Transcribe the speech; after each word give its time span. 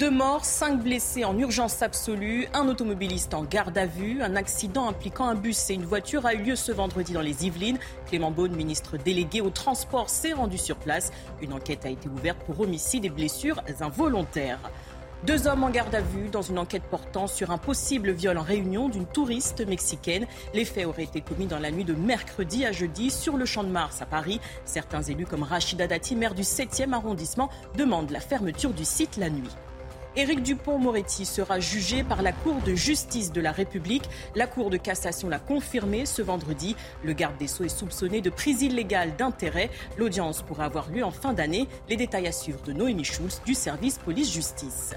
Deux 0.00 0.10
morts, 0.10 0.46
cinq 0.46 0.82
blessés 0.82 1.26
en 1.26 1.36
urgence 1.36 1.82
absolue, 1.82 2.48
un 2.54 2.68
automobiliste 2.68 3.34
en 3.34 3.44
garde 3.44 3.76
à 3.76 3.84
vue, 3.84 4.22
un 4.22 4.34
accident 4.34 4.88
impliquant 4.88 5.28
un 5.28 5.34
bus 5.34 5.68
et 5.68 5.74
une 5.74 5.84
voiture 5.84 6.24
a 6.24 6.32
eu 6.32 6.38
lieu 6.38 6.56
ce 6.56 6.72
vendredi 6.72 7.12
dans 7.12 7.20
les 7.20 7.44
Yvelines. 7.44 7.78
Clément 8.06 8.30
Beaune, 8.30 8.56
ministre 8.56 8.96
délégué 8.96 9.42
au 9.42 9.50
transport, 9.50 10.08
s'est 10.08 10.32
rendu 10.32 10.56
sur 10.56 10.76
place. 10.76 11.12
Une 11.42 11.52
enquête 11.52 11.84
a 11.84 11.90
été 11.90 12.08
ouverte 12.08 12.38
pour 12.46 12.58
homicide 12.60 13.04
et 13.04 13.10
blessures 13.10 13.60
involontaires. 13.78 14.70
Deux 15.26 15.46
hommes 15.46 15.64
en 15.64 15.68
garde 15.68 15.94
à 15.94 16.00
vue 16.00 16.30
dans 16.30 16.40
une 16.40 16.58
enquête 16.58 16.84
portant 16.90 17.26
sur 17.26 17.50
un 17.50 17.58
possible 17.58 18.12
viol 18.12 18.38
en 18.38 18.42
réunion 18.42 18.88
d'une 18.88 19.04
touriste 19.04 19.60
mexicaine. 19.66 20.26
Les 20.54 20.64
faits 20.64 20.86
auraient 20.86 21.02
été 21.02 21.20
commis 21.20 21.46
dans 21.46 21.58
la 21.58 21.70
nuit 21.70 21.84
de 21.84 21.92
mercredi 21.92 22.64
à 22.64 22.72
jeudi 22.72 23.10
sur 23.10 23.36
le 23.36 23.44
Champ 23.44 23.64
de 23.64 23.68
Mars 23.68 24.00
à 24.00 24.06
Paris. 24.06 24.40
Certains 24.64 25.02
élus 25.02 25.26
comme 25.26 25.42
Rachida 25.42 25.86
Dati, 25.86 26.16
maire 26.16 26.34
du 26.34 26.40
7e 26.40 26.94
arrondissement, 26.94 27.50
demandent 27.76 28.12
la 28.12 28.20
fermeture 28.20 28.72
du 28.72 28.86
site 28.86 29.18
la 29.18 29.28
nuit. 29.28 29.50
Éric 30.16 30.42
Dupont-Moretti 30.42 31.24
sera 31.24 31.60
jugé 31.60 32.02
par 32.02 32.22
la 32.22 32.32
Cour 32.32 32.56
de 32.66 32.74
justice 32.74 33.30
de 33.30 33.40
la 33.40 33.52
République. 33.52 34.02
La 34.34 34.48
Cour 34.48 34.68
de 34.68 34.76
cassation 34.76 35.28
l'a 35.28 35.38
confirmé 35.38 36.04
ce 36.04 36.20
vendredi. 36.20 36.74
Le 37.04 37.12
garde 37.12 37.36
des 37.38 37.46
Sceaux 37.46 37.64
est 37.64 37.68
soupçonné 37.68 38.20
de 38.20 38.28
prise 38.28 38.62
illégale 38.62 39.14
d'intérêt. 39.16 39.70
L'audience 39.98 40.42
pourra 40.42 40.64
avoir 40.64 40.90
lieu 40.90 41.04
en 41.04 41.12
fin 41.12 41.32
d'année. 41.32 41.68
Les 41.88 41.96
détails 41.96 42.26
à 42.26 42.32
suivre 42.32 42.60
de 42.62 42.72
Noémie 42.72 43.04
Schulz 43.04 43.40
du 43.46 43.54
service 43.54 43.98
police-justice. 43.98 44.94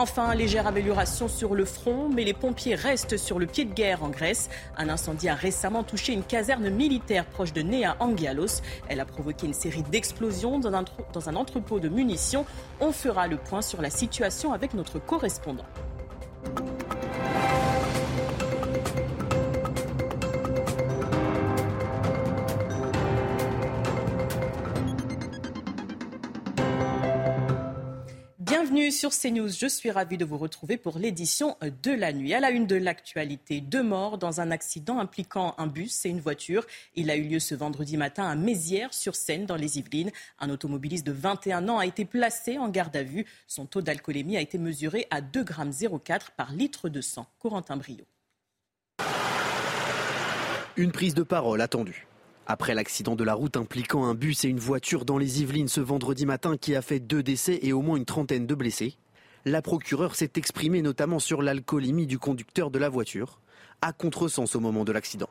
Enfin, 0.00 0.32
légère 0.32 0.68
amélioration 0.68 1.26
sur 1.26 1.56
le 1.56 1.64
front, 1.64 2.08
mais 2.08 2.22
les 2.22 2.32
pompiers 2.32 2.76
restent 2.76 3.16
sur 3.16 3.40
le 3.40 3.46
pied 3.46 3.64
de 3.64 3.74
guerre 3.74 4.04
en 4.04 4.10
Grèce. 4.10 4.48
Un 4.76 4.88
incendie 4.88 5.28
a 5.28 5.34
récemment 5.34 5.82
touché 5.82 6.12
une 6.12 6.22
caserne 6.22 6.70
militaire 6.70 7.24
proche 7.24 7.52
de 7.52 7.62
Nea 7.62 7.96
Angialos. 7.98 8.62
Elle 8.88 9.00
a 9.00 9.04
provoqué 9.04 9.48
une 9.48 9.54
série 9.54 9.82
d'explosions 9.82 10.60
dans 10.60 11.28
un 11.28 11.34
entrepôt 11.34 11.80
de 11.80 11.88
munitions. 11.88 12.46
On 12.78 12.92
fera 12.92 13.26
le 13.26 13.38
point 13.38 13.60
sur 13.60 13.82
la 13.82 13.90
situation 13.90 14.52
avec 14.52 14.72
notre 14.72 15.00
correspondant. 15.00 15.66
Sur 28.90 29.10
CNews. 29.10 29.48
Je 29.48 29.66
suis 29.66 29.90
ravie 29.90 30.16
de 30.16 30.24
vous 30.24 30.38
retrouver 30.38 30.78
pour 30.78 30.98
l'édition 30.98 31.56
de 31.60 31.90
la 31.90 32.12
nuit. 32.12 32.32
À 32.32 32.40
la 32.40 32.50
une 32.50 32.66
de 32.66 32.74
l'actualité, 32.74 33.60
deux 33.60 33.82
morts 33.82 34.18
dans 34.18 34.40
un 34.40 34.50
accident 34.50 34.98
impliquant 34.98 35.54
un 35.58 35.66
bus 35.66 36.06
et 36.06 36.08
une 36.08 36.20
voiture. 36.20 36.66
Il 36.94 37.10
a 37.10 37.16
eu 37.16 37.24
lieu 37.24 37.38
ce 37.38 37.54
vendredi 37.54 37.96
matin 37.98 38.26
à 38.26 38.34
Mézières-sur-Seine, 38.34 39.46
dans 39.46 39.56
les 39.56 39.78
Yvelines. 39.78 40.10
Un 40.38 40.48
automobiliste 40.48 41.06
de 41.06 41.12
21 41.12 41.68
ans 41.68 41.78
a 41.78 41.86
été 41.86 42.06
placé 42.06 42.58
en 42.58 42.68
garde 42.68 42.96
à 42.96 43.02
vue. 43.02 43.26
Son 43.46 43.66
taux 43.66 43.82
d'alcoolémie 43.82 44.36
a 44.36 44.40
été 44.40 44.58
mesuré 44.58 45.06
à 45.10 45.20
2,04 45.20 46.08
g 46.08 46.26
par 46.36 46.52
litre 46.52 46.88
de 46.88 47.00
sang. 47.00 47.26
Corentin 47.38 47.76
Brio. 47.76 48.04
Une 50.76 50.92
prise 50.92 51.14
de 51.14 51.22
parole 51.22 51.60
attendue. 51.60 52.07
Après 52.50 52.74
l'accident 52.74 53.14
de 53.14 53.24
la 53.24 53.34
route 53.34 53.58
impliquant 53.58 54.06
un 54.06 54.14
bus 54.14 54.46
et 54.46 54.48
une 54.48 54.58
voiture 54.58 55.04
dans 55.04 55.18
les 55.18 55.42
Yvelines 55.42 55.68
ce 55.68 55.82
vendredi 55.82 56.24
matin 56.24 56.56
qui 56.56 56.74
a 56.74 56.80
fait 56.80 56.98
deux 56.98 57.22
décès 57.22 57.58
et 57.60 57.74
au 57.74 57.82
moins 57.82 57.98
une 57.98 58.06
trentaine 58.06 58.46
de 58.46 58.54
blessés, 58.54 58.94
la 59.44 59.60
procureure 59.60 60.16
s'est 60.16 60.32
exprimée 60.36 60.80
notamment 60.80 61.18
sur 61.18 61.42
l'alcoolémie 61.42 62.06
du 62.06 62.18
conducteur 62.18 62.70
de 62.70 62.78
la 62.78 62.88
voiture, 62.88 63.38
à 63.82 63.92
contresens 63.92 64.56
au 64.56 64.60
moment 64.60 64.84
de 64.84 64.92
l'accident. 64.92 65.28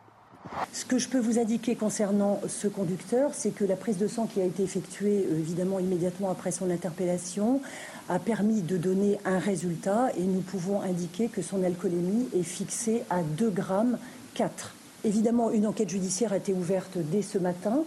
Ce 0.72 0.86
que 0.86 1.00
je 1.00 1.10
peux 1.10 1.18
vous 1.18 1.40
indiquer 1.40 1.76
concernant 1.76 2.40
ce 2.48 2.68
conducteur, 2.68 3.32
c'est 3.34 3.50
que 3.50 3.66
la 3.66 3.76
prise 3.76 3.98
de 3.98 4.08
sang 4.08 4.28
qui 4.28 4.40
a 4.40 4.46
été 4.46 4.62
effectuée 4.62 5.26
évidemment 5.32 5.80
immédiatement 5.80 6.30
après 6.30 6.52
son 6.52 6.70
interpellation 6.70 7.62
a 8.10 8.20
permis 8.20 8.62
de 8.62 8.78
donner 8.78 9.18
un 9.26 9.40
résultat 9.40 10.12
et 10.16 10.24
nous 10.24 10.42
pouvons 10.42 10.84
indiquer 10.84 11.30
que 11.30 11.42
son 11.42 11.64
alcoolémie 11.64 12.30
est 12.36 12.44
fixée 12.44 13.02
à 13.10 13.24
2 13.24 13.50
grammes 13.50 13.98
4. 14.36 14.76
Évidemment, 15.04 15.52
une 15.52 15.68
enquête 15.68 15.90
judiciaire 15.90 16.34
a 16.34 16.38
été 16.38 16.54
ouverte 16.54 16.98
dès 16.98 17.22
ce 17.22 17.38
matin. 17.38 17.84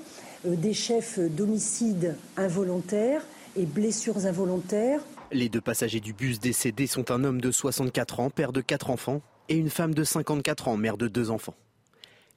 Euh, 0.46 0.56
des 0.56 0.72
chefs 0.72 1.18
d'homicide 1.18 2.16
involontaire 2.36 3.22
et 3.56 3.66
blessures 3.66 4.26
involontaires. 4.26 5.00
Les 5.32 5.48
deux 5.48 5.60
passagers 5.60 6.00
du 6.00 6.12
bus 6.12 6.40
décédés 6.40 6.86
sont 6.86 7.10
un 7.10 7.24
homme 7.24 7.40
de 7.40 7.50
64 7.50 8.20
ans, 8.20 8.30
père 8.30 8.52
de 8.52 8.60
quatre 8.60 8.90
enfants, 8.90 9.20
et 9.48 9.54
une 9.54 9.70
femme 9.70 9.94
de 9.94 10.04
54 10.04 10.68
ans, 10.68 10.76
mère 10.76 10.96
de 10.96 11.08
deux 11.08 11.30
enfants. 11.30 11.54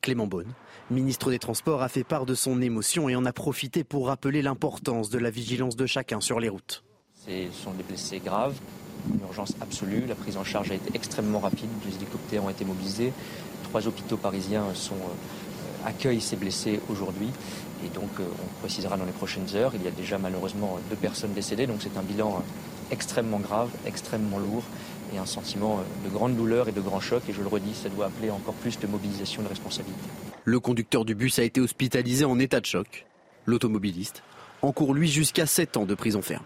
Clément 0.01 0.28
Beaune, 0.28 0.51
ministre 0.91 1.31
des 1.31 1.40
Transports, 1.40 1.81
a 1.81 1.88
fait 1.88 2.03
part 2.03 2.25
de 2.25 2.35
son 2.35 2.61
émotion 2.61 3.07
et 3.07 3.16
en 3.16 3.25
a 3.25 3.31
profité 3.31 3.85
pour 3.85 4.07
rappeler 4.07 4.41
l'importance 4.41 5.09
de 5.09 5.17
la 5.17 5.29
vigilance 5.29 5.78
de 5.78 5.85
chacun 5.85 6.19
sur 6.19 6.41
les 6.41 6.50
routes. 6.50 6.84
Ce 7.25 7.31
sont 7.53 7.72
des 7.72 7.84
blessés 7.84 8.19
graves, 8.19 8.59
une 9.13 9.22
urgence 9.22 9.53
absolue. 9.61 10.05
La 10.07 10.16
prise 10.16 10.35
en 10.35 10.44
charge 10.44 10.72
a 10.72 10.75
été 10.75 10.91
extrêmement 10.94 11.40
rapide. 11.40 11.69
Les 11.85 11.95
hélicoptères 11.95 12.44
ont 12.44 12.50
été 12.50 12.66
mobilisés 12.66 13.13
trois 13.73 13.88
hôpitaux 13.88 14.17
parisiens 14.17 14.66
euh, 14.66 15.84
accueillent 15.84 16.22
ces 16.22 16.35
blessés 16.35 16.79
aujourd'hui. 16.89 17.29
Et 17.84 17.89
donc, 17.89 18.11
euh, 18.19 18.23
on 18.23 18.59
précisera 18.59 18.97
dans 18.97 19.06
les 19.06 19.11
prochaines 19.11 19.47
heures. 19.56 19.72
Il 19.73 19.81
y 19.81 19.88
a 19.88 19.91
déjà 19.91 20.19
malheureusement 20.19 20.78
deux 20.91 20.95
personnes 20.95 21.34
décédées. 21.34 21.66
Donc, 21.66 21.78
c'est 21.79 21.97
un 21.97 22.03
bilan 22.03 22.35
euh, 22.35 22.94
extrêmement 22.94 23.39
grave, 23.39 23.69
extrêmement 23.88 24.38
lourd 24.38 24.61
et 25.11 25.17
un 25.17 25.25
sentiment 25.25 25.79
de 26.06 26.09
grande 26.11 26.35
douleur 26.35 26.69
et 26.69 26.72
de 26.72 26.81
grand 26.81 27.00
choc. 27.00 27.23
Et 27.28 27.34
je 27.34 27.41
le 27.41 27.47
redis, 27.47 27.73
ça 27.73 27.89
doit 27.89 28.06
appeler 28.06 28.29
encore 28.29 28.53
plus 28.53 28.78
de 28.78 28.85
mobilisation 28.85 29.41
de 29.41 29.47
responsabilité. 29.47 30.07
Le 30.44 30.59
conducteur 30.59 31.03
du 31.03 31.16
bus 31.16 31.40
a 31.40 31.44
été 31.44 31.59
hospitalisé 31.59 32.25
en 32.25 32.38
état 32.38 32.59
de 32.59 32.67
choc. 32.67 33.07
L'automobiliste 33.47 34.22
encourt 34.61 34.94
lui 34.94 35.09
jusqu'à 35.09 35.47
7 35.47 35.78
ans 35.78 35.85
de 35.85 35.95
prison 35.95 36.22
ferme. 36.22 36.45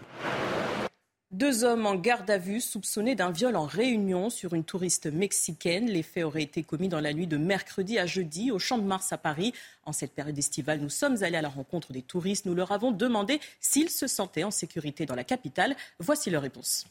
Deux 1.30 1.62
hommes 1.62 1.84
en 1.84 1.94
garde 1.94 2.30
à 2.30 2.38
vue 2.38 2.62
soupçonnés 2.62 3.14
d'un 3.14 3.30
viol 3.30 3.54
en 3.54 3.66
réunion 3.66 4.30
sur 4.30 4.54
une 4.54 4.64
touriste 4.64 5.12
mexicaine. 5.12 5.86
Les 5.86 6.02
faits 6.02 6.24
auraient 6.24 6.42
été 6.42 6.62
commis 6.62 6.88
dans 6.88 7.00
la 7.00 7.12
nuit 7.12 7.26
de 7.26 7.36
mercredi 7.36 7.98
à 7.98 8.06
jeudi 8.06 8.50
au 8.50 8.58
Champ 8.58 8.78
de 8.78 8.84
Mars 8.84 9.12
à 9.12 9.18
Paris. 9.18 9.52
En 9.84 9.92
cette 9.92 10.14
période 10.14 10.38
estivale, 10.38 10.80
nous 10.80 10.88
sommes 10.88 11.22
allés 11.22 11.36
à 11.36 11.42
la 11.42 11.50
rencontre 11.50 11.92
des 11.92 12.00
touristes. 12.00 12.46
Nous 12.46 12.54
leur 12.54 12.72
avons 12.72 12.92
demandé 12.92 13.40
s'ils 13.60 13.90
se 13.90 14.06
sentaient 14.06 14.42
en 14.42 14.50
sécurité 14.50 15.04
dans 15.04 15.14
la 15.14 15.24
capitale. 15.24 15.76
Voici 15.98 16.30
leur 16.30 16.40
réponse. 16.40 16.86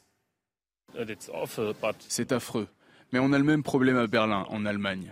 C'est 2.07 2.31
affreux. 2.31 2.67
Mais 3.11 3.17
on 3.17 3.33
a 3.33 3.39
le 3.39 3.43
même 3.43 3.63
problème 3.63 3.97
à 3.97 4.05
Berlin, 4.05 4.45
en 4.49 4.67
Allemagne. 4.67 5.11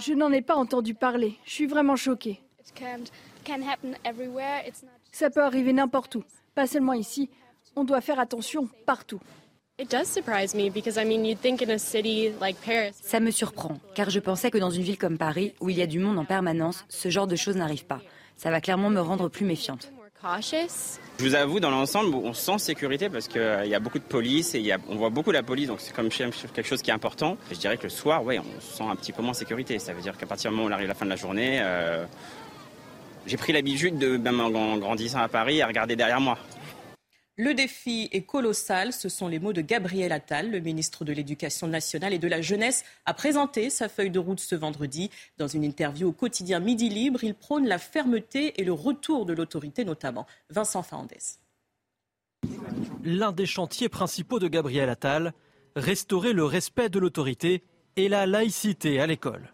Je 0.00 0.14
n'en 0.14 0.32
ai 0.32 0.40
pas 0.40 0.56
entendu 0.56 0.94
parler. 0.94 1.36
Je 1.44 1.50
suis 1.50 1.66
vraiment 1.66 1.96
choquée. 1.96 2.40
Ça 5.14 5.30
peut 5.30 5.44
arriver 5.44 5.72
n'importe 5.72 6.16
où, 6.16 6.24
pas 6.56 6.66
seulement 6.66 6.92
ici. 6.92 7.30
On 7.76 7.84
doit 7.84 8.00
faire 8.00 8.18
attention 8.18 8.68
partout. 8.84 9.20
Ça 13.00 13.20
me 13.20 13.30
surprend, 13.30 13.78
car 13.94 14.10
je 14.10 14.18
pensais 14.18 14.50
que 14.50 14.58
dans 14.58 14.70
une 14.70 14.82
ville 14.82 14.98
comme 14.98 15.16
Paris, 15.16 15.54
où 15.60 15.70
il 15.70 15.78
y 15.78 15.82
a 15.82 15.86
du 15.86 16.00
monde 16.00 16.18
en 16.18 16.24
permanence, 16.24 16.84
ce 16.88 17.10
genre 17.10 17.28
de 17.28 17.36
choses 17.36 17.54
n'arrive 17.54 17.86
pas. 17.86 18.00
Ça 18.36 18.50
va 18.50 18.60
clairement 18.60 18.90
me 18.90 19.00
rendre 19.00 19.28
plus 19.28 19.46
méfiante. 19.46 19.92
Je 21.18 21.24
vous 21.24 21.34
avoue, 21.36 21.60
dans 21.60 21.70
l'ensemble, 21.70 22.12
on 22.12 22.32
sent 22.32 22.58
sécurité 22.58 23.08
parce 23.08 23.28
qu'il 23.28 23.40
euh, 23.40 23.66
y 23.66 23.74
a 23.76 23.78
beaucoup 23.78 24.00
de 24.00 24.04
police 24.04 24.56
et 24.56 24.74
on 24.88 24.96
voit 24.96 25.10
beaucoup 25.10 25.30
la 25.30 25.44
police, 25.44 25.68
donc 25.68 25.80
c'est 25.80 25.94
comme 25.94 26.08
quelque 26.08 26.66
chose 26.66 26.82
qui 26.82 26.90
est 26.90 26.94
important. 26.94 27.36
Je 27.52 27.56
dirais 27.56 27.76
que 27.76 27.84
le 27.84 27.88
soir, 27.90 28.24
ouais, 28.24 28.40
on 28.40 28.60
se 28.60 28.78
sent 28.78 28.84
un 28.84 28.96
petit 28.96 29.12
peu 29.12 29.22
moins 29.22 29.30
en 29.30 29.34
sécurité. 29.34 29.78
Ça 29.78 29.92
veut 29.92 30.02
dire 30.02 30.16
qu'à 30.16 30.26
partir 30.26 30.50
du 30.50 30.56
moment 30.56 30.66
où 30.66 30.70
on 30.70 30.74
arrive 30.74 30.86
à 30.86 30.88
la 30.88 30.94
fin 30.94 31.04
de 31.04 31.10
la 31.10 31.16
journée, 31.16 31.60
euh, 31.62 32.04
j'ai 33.26 33.36
pris 33.36 33.52
l'habitude, 33.52 33.98
de, 33.98 34.16
même 34.16 34.40
en 34.40 34.78
grandissant 34.78 35.20
à 35.20 35.28
Paris, 35.28 35.62
à 35.62 35.66
regarder 35.66 35.96
derrière 35.96 36.20
moi. 36.20 36.38
Le 37.36 37.52
défi 37.52 38.08
est 38.12 38.22
colossal, 38.22 38.92
ce 38.92 39.08
sont 39.08 39.26
les 39.26 39.40
mots 39.40 39.52
de 39.52 39.60
Gabriel 39.60 40.12
Attal. 40.12 40.52
Le 40.52 40.60
ministre 40.60 41.04
de 41.04 41.12
l'Éducation 41.12 41.66
nationale 41.66 42.12
et 42.12 42.20
de 42.20 42.28
la 42.28 42.40
jeunesse 42.40 42.84
a 43.06 43.14
présenté 43.14 43.70
sa 43.70 43.88
feuille 43.88 44.10
de 44.10 44.20
route 44.20 44.38
ce 44.38 44.54
vendredi. 44.54 45.10
Dans 45.36 45.48
une 45.48 45.64
interview 45.64 46.10
au 46.10 46.12
quotidien 46.12 46.60
Midi 46.60 46.88
Libre, 46.90 47.24
il 47.24 47.34
prône 47.34 47.66
la 47.66 47.78
fermeté 47.78 48.60
et 48.60 48.64
le 48.64 48.72
retour 48.72 49.26
de 49.26 49.32
l'autorité 49.32 49.84
notamment. 49.84 50.26
Vincent 50.48 50.84
Fernandez. 50.84 51.18
L'un 53.02 53.32
des 53.32 53.46
chantiers 53.46 53.88
principaux 53.88 54.38
de 54.38 54.46
Gabriel 54.46 54.88
Attal, 54.88 55.32
restaurer 55.74 56.34
le 56.34 56.44
respect 56.44 56.88
de 56.88 57.00
l'autorité 57.00 57.64
et 57.96 58.08
la 58.08 58.26
laïcité 58.26 59.00
à 59.00 59.08
l'école. 59.08 59.53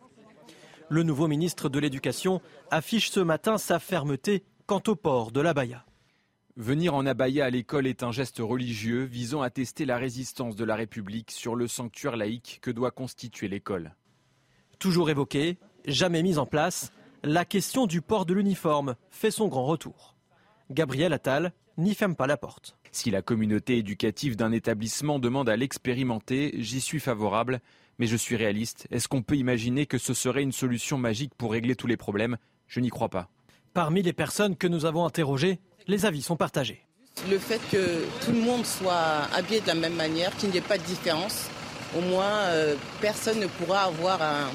Le 0.93 1.05
nouveau 1.05 1.29
ministre 1.29 1.69
de 1.69 1.79
l'Éducation 1.79 2.43
affiche 2.73 3.13
ce 3.13 3.21
matin 3.21 3.59
sa 3.59 3.79
fermeté 3.79 4.43
quant 4.67 4.83
au 4.89 4.97
port 4.97 5.31
de 5.31 5.41
l'abaya. 5.41 5.87
Venir 6.57 6.97
en 6.97 7.07
abaya 7.07 7.45
à 7.45 7.51
l'école 7.51 7.87
est 7.87 8.03
un 8.03 8.11
geste 8.11 8.39
religieux 8.41 9.05
visant 9.05 9.41
à 9.41 9.51
tester 9.51 9.85
la 9.85 9.99
résistance 9.99 10.57
de 10.57 10.65
la 10.65 10.75
République 10.75 11.31
sur 11.31 11.55
le 11.55 11.69
sanctuaire 11.69 12.17
laïque 12.17 12.59
que 12.61 12.73
doit 12.73 12.91
constituer 12.91 13.47
l'école. 13.47 13.95
Toujours 14.81 15.11
évoquée, 15.11 15.59
jamais 15.87 16.25
mise 16.25 16.39
en 16.39 16.47
place, 16.47 16.93
la 17.23 17.45
question 17.45 17.87
du 17.87 18.03
port 18.03 18.27
de 18.27 18.35
l'uniforme 18.35 18.97
fait 19.11 19.31
son 19.31 19.47
grand 19.47 19.67
retour. 19.67 20.17
Gabriel 20.73 21.13
Attal 21.13 21.53
n'y 21.79 21.95
ferme 21.95 22.17
pas 22.17 22.27
la 22.27 22.37
porte. 22.37 22.77
Si 22.91 23.13
la 23.13 23.23
communauté 23.23 23.79
éducative 23.79 24.35
d'un 24.35 24.51
établissement 24.51 25.21
demande 25.21 25.49
à 25.49 25.57
l'expérimenter, 25.57 26.53
j'y 26.59 26.81
suis 26.81 26.99
favorable, 26.99 27.61
mais 28.01 28.07
je 28.07 28.17
suis 28.17 28.35
réaliste. 28.35 28.89
Est-ce 28.91 29.07
qu'on 29.07 29.23
peut 29.23 29.37
imaginer 29.37 29.85
que 29.85 29.99
ce 29.99 30.15
serait 30.15 30.43
une 30.43 30.53
solution 30.53 30.97
magique 30.97 31.35
pour 31.37 31.53
régler 31.53 31.77
tous 31.77 31.87
les 31.87 31.99
problèmes? 31.99 32.39
Je 32.67 32.81
n'y 32.81 32.89
crois 32.89 33.11
pas. 33.11 33.29
Parmi 33.75 34.03
les 34.03 34.15
personnes 34.15 34.57
que 34.57 34.67
nous 34.67 34.87
avons 34.87 35.05
interrogées, 35.05 35.61
les 35.87 36.07
avis 36.07 36.23
sont 36.23 36.37
partagés. 36.37 36.87
Le 37.31 37.39
fait 37.39 37.61
que 37.71 38.07
tout 38.25 38.33
le 38.33 38.41
monde 38.41 38.65
soit 38.65 39.29
habillé 39.35 39.61
de 39.61 39.67
la 39.67 39.75
même 39.75 39.95
manière, 39.95 40.35
qu'il 40.39 40.49
n'y 40.49 40.57
ait 40.57 40.63
pas 40.63 40.79
de 40.79 40.83
différence, 40.85 41.49
au 41.97 42.01
moins 42.01 42.39
euh, 42.47 42.75
personne 43.03 43.39
ne 43.39 43.47
pourra 43.47 43.83
avoir 43.83 44.23
un, 44.23 44.49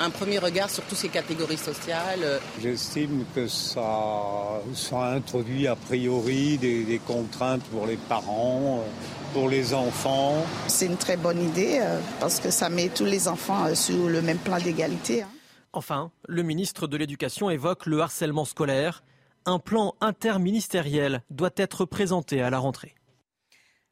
un 0.00 0.10
premier 0.10 0.38
regard 0.38 0.70
sur 0.70 0.82
toutes 0.84 0.98
ces 0.98 1.08
catégories 1.08 1.58
sociales. 1.58 2.40
J'estime 2.60 3.24
que 3.34 3.46
ça, 3.46 4.62
ça 4.74 5.04
introduit 5.12 5.66
a 5.66 5.76
priori 5.76 6.56
des, 6.58 7.00
contraintes 7.06 7.62
pour 7.64 7.86
les 7.86 7.96
parents, 7.96 8.80
euh, 8.80 9.32
pour 9.34 9.48
les 9.48 9.74
enfants. 9.74 10.44
C'est 10.68 10.86
une 10.86 10.96
très 10.96 11.16
bonne 11.16 11.40
idée 11.40 11.80
euh, 11.82 12.00
parce 12.18 12.40
que 12.40 12.50
ça 12.50 12.70
met 12.70 12.88
tous 12.88 13.04
les 13.04 13.28
enfants 13.28 13.66
euh, 13.66 13.74
sur 13.74 14.08
le 14.08 14.22
même 14.22 14.38
plan 14.38 14.58
d'égalité. 14.58 15.22
Hein. 15.22 15.28
Enfin, 15.72 16.10
le 16.26 16.42
ministre 16.42 16.86
de 16.86 16.96
l'Éducation 16.96 17.50
évoque 17.50 17.86
le 17.86 18.00
harcèlement 18.00 18.44
scolaire. 18.44 19.04
Un 19.46 19.58
plan 19.58 19.94
interministériel 20.00 21.22
doit 21.30 21.50
être 21.56 21.84
présenté 21.84 22.42
à 22.42 22.50
la 22.50 22.58
rentrée. 22.58 22.94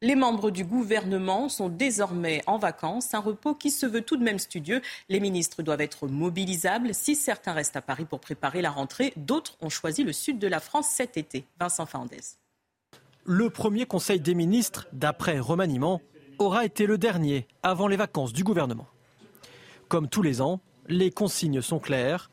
Les 0.01 0.15
membres 0.15 0.53
du 0.53 0.65
gouvernement 0.65 1.49
sont 1.49 1.69
désormais 1.69 2.41
en 2.47 2.57
vacances, 2.57 3.15
un 3.15 3.19
repos 3.19 3.57
qui 3.57 3.73
se 3.73 3.85
veut 3.85 4.03
tout 4.03 4.17
de 4.17 4.23
même 4.23 4.39
studieux. 4.39 4.81
Les 5.09 5.19
ministres 5.19 5.65
doivent 5.65 5.81
être 5.81 6.07
mobilisables. 6.07 6.95
Si 6.95 7.17
certains 7.17 7.53
restent 7.53 7.75
à 7.75 7.83
Paris 7.83 8.05
pour 8.05 8.21
préparer 8.21 8.63
la 8.63 8.71
rentrée, 8.71 9.13
d'autres 9.17 9.57
ont 9.61 9.69
choisi 9.69 10.05
le 10.05 10.13
sud 10.13 10.39
de 10.39 10.47
la 10.47 10.61
France 10.61 10.87
cet 10.89 11.17
été. 11.17 11.47
Vincent 11.59 11.85
Fernandez. 11.85 12.21
Le 13.25 13.51
premier 13.51 13.87
conseil 13.87 14.21
des 14.21 14.37
ministres, 14.37 14.87
d'après 14.93 15.41
remaniement, 15.41 16.01
aura 16.39 16.65
été 16.65 16.87
le 16.87 16.97
dernier 16.97 17.49
avant 17.65 17.89
les 17.89 17.97
vacances 17.97 18.33
du 18.33 18.45
gouvernement. 18.45 18.87
Comme 19.89 20.09
tous 20.09 20.23
les 20.23 20.41
ans, 20.41 20.61
les 20.87 21.11
consignes 21.11 21.61
sont 21.61 21.81
claires. 21.81 22.31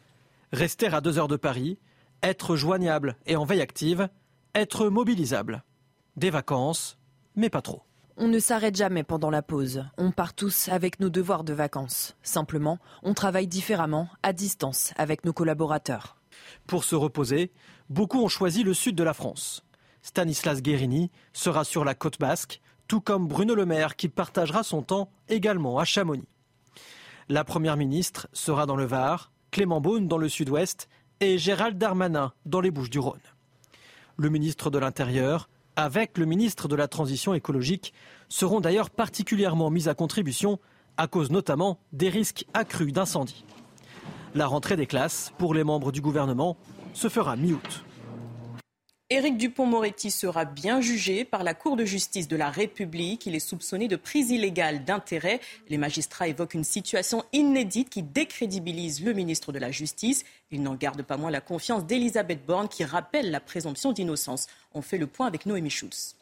Rester 0.53 0.85
à 0.93 1.01
deux 1.01 1.17
heures 1.17 1.27
de 1.27 1.35
Paris, 1.35 1.79
être 2.21 2.55
joignable 2.55 3.17
et 3.25 3.35
en 3.35 3.43
veille 3.43 3.61
active, 3.61 4.07
être 4.53 4.87
mobilisable. 4.87 5.63
Des 6.15 6.29
vacances, 6.29 6.99
mais 7.35 7.49
pas 7.49 7.61
trop. 7.61 7.83
On 8.17 8.29
ne 8.29 8.39
s'arrête 8.39 8.77
jamais 8.77 9.03
pendant 9.03 9.29
la 9.29 9.41
pause. 9.41 9.83
On 9.97 10.11
part 10.11 10.33
tous 10.33 10.69
avec 10.69 11.01
nos 11.01 11.09
devoirs 11.09 11.43
de 11.43 11.53
vacances. 11.53 12.15
Simplement, 12.23 12.79
on 13.03 13.13
travaille 13.13 13.47
différemment, 13.47 14.07
à 14.23 14.31
distance, 14.31 14.93
avec 14.95 15.25
nos 15.25 15.33
collaborateurs. 15.33 16.15
Pour 16.65 16.85
se 16.85 16.95
reposer, 16.95 17.51
beaucoup 17.89 18.21
ont 18.21 18.29
choisi 18.29 18.63
le 18.63 18.73
sud 18.73 18.95
de 18.95 19.03
la 19.03 19.13
France. 19.13 19.65
Stanislas 20.01 20.61
Guérini 20.61 21.11
sera 21.33 21.65
sur 21.65 21.83
la 21.83 21.93
côte 21.93 22.19
basque, 22.19 22.61
tout 22.87 23.01
comme 23.01 23.27
Bruno 23.27 23.53
Le 23.53 23.65
Maire 23.65 23.95
qui 23.95 24.07
partagera 24.07 24.63
son 24.63 24.81
temps 24.81 25.09
également 25.27 25.77
à 25.77 25.83
Chamonix. 25.83 26.27
La 27.27 27.43
Première 27.43 27.75
ministre 27.75 28.27
sera 28.31 28.65
dans 28.65 28.75
le 28.75 28.85
Var, 28.85 29.31
Clément 29.51 29.81
Beaune 29.81 30.07
dans 30.07 30.19
le 30.19 30.29
sud-ouest 30.29 30.87
et 31.19 31.37
Gérald 31.37 31.77
Darmanin 31.77 32.33
dans 32.45 32.61
les 32.61 32.71
Bouches 32.71 32.89
du 32.89 32.99
Rhône. 32.99 33.19
Le 34.17 34.29
ministre 34.29 34.69
de 34.69 34.77
l'Intérieur 34.77 35.49
avec 35.75 36.17
le 36.17 36.25
ministre 36.25 36.67
de 36.67 36.75
la 36.75 36.87
Transition 36.87 37.33
écologique, 37.33 37.93
seront 38.29 38.59
d'ailleurs 38.59 38.89
particulièrement 38.89 39.69
mises 39.69 39.87
à 39.87 39.93
contribution 39.93 40.59
à 40.97 41.07
cause 41.07 41.31
notamment 41.31 41.79
des 41.93 42.09
risques 42.09 42.45
accrus 42.53 42.93
d'incendie. 42.93 43.45
La 44.33 44.47
rentrée 44.47 44.75
des 44.75 44.87
classes 44.87 45.31
pour 45.37 45.53
les 45.53 45.63
membres 45.63 45.91
du 45.91 46.01
gouvernement 46.01 46.57
se 46.93 47.09
fera 47.09 47.35
mi-août. 47.35 47.84
Éric 49.11 49.37
Dupont-Moretti 49.37 50.09
sera 50.09 50.45
bien 50.45 50.81
jugé 50.81 51.25
par 51.25 51.43
la 51.43 51.53
Cour 51.53 51.75
de 51.75 51.85
justice 51.85 52.27
de 52.27 52.35
la 52.35 52.49
République. 52.49 53.27
Il 53.27 53.35
est 53.35 53.39
soupçonné 53.39 53.87
de 53.87 53.97
prise 53.97 54.31
illégale 54.31 54.83
d'intérêt. 54.83 55.41
Les 55.69 55.77
magistrats 55.77 56.27
évoquent 56.27 56.55
une 56.55 56.63
situation 56.63 57.23
inédite 57.31 57.91
qui 57.91 58.01
décrédibilise 58.01 59.05
le 59.05 59.13
ministre 59.13 59.51
de 59.51 59.59
la 59.59 59.69
Justice. 59.69 60.25
Il 60.49 60.63
n'en 60.63 60.73
garde 60.73 61.03
pas 61.03 61.17
moins 61.17 61.29
la 61.29 61.39
confiance 61.39 61.85
d'Elisabeth 61.85 62.47
Borne 62.47 62.67
qui 62.67 62.83
rappelle 62.83 63.29
la 63.29 63.39
présomption 63.39 63.91
d'innocence. 63.91 64.47
On 64.73 64.81
fait 64.81 64.97
le 64.97 65.05
point 65.05 65.27
avec 65.27 65.45
Noémie 65.45 65.69
Schulz. 65.69 66.15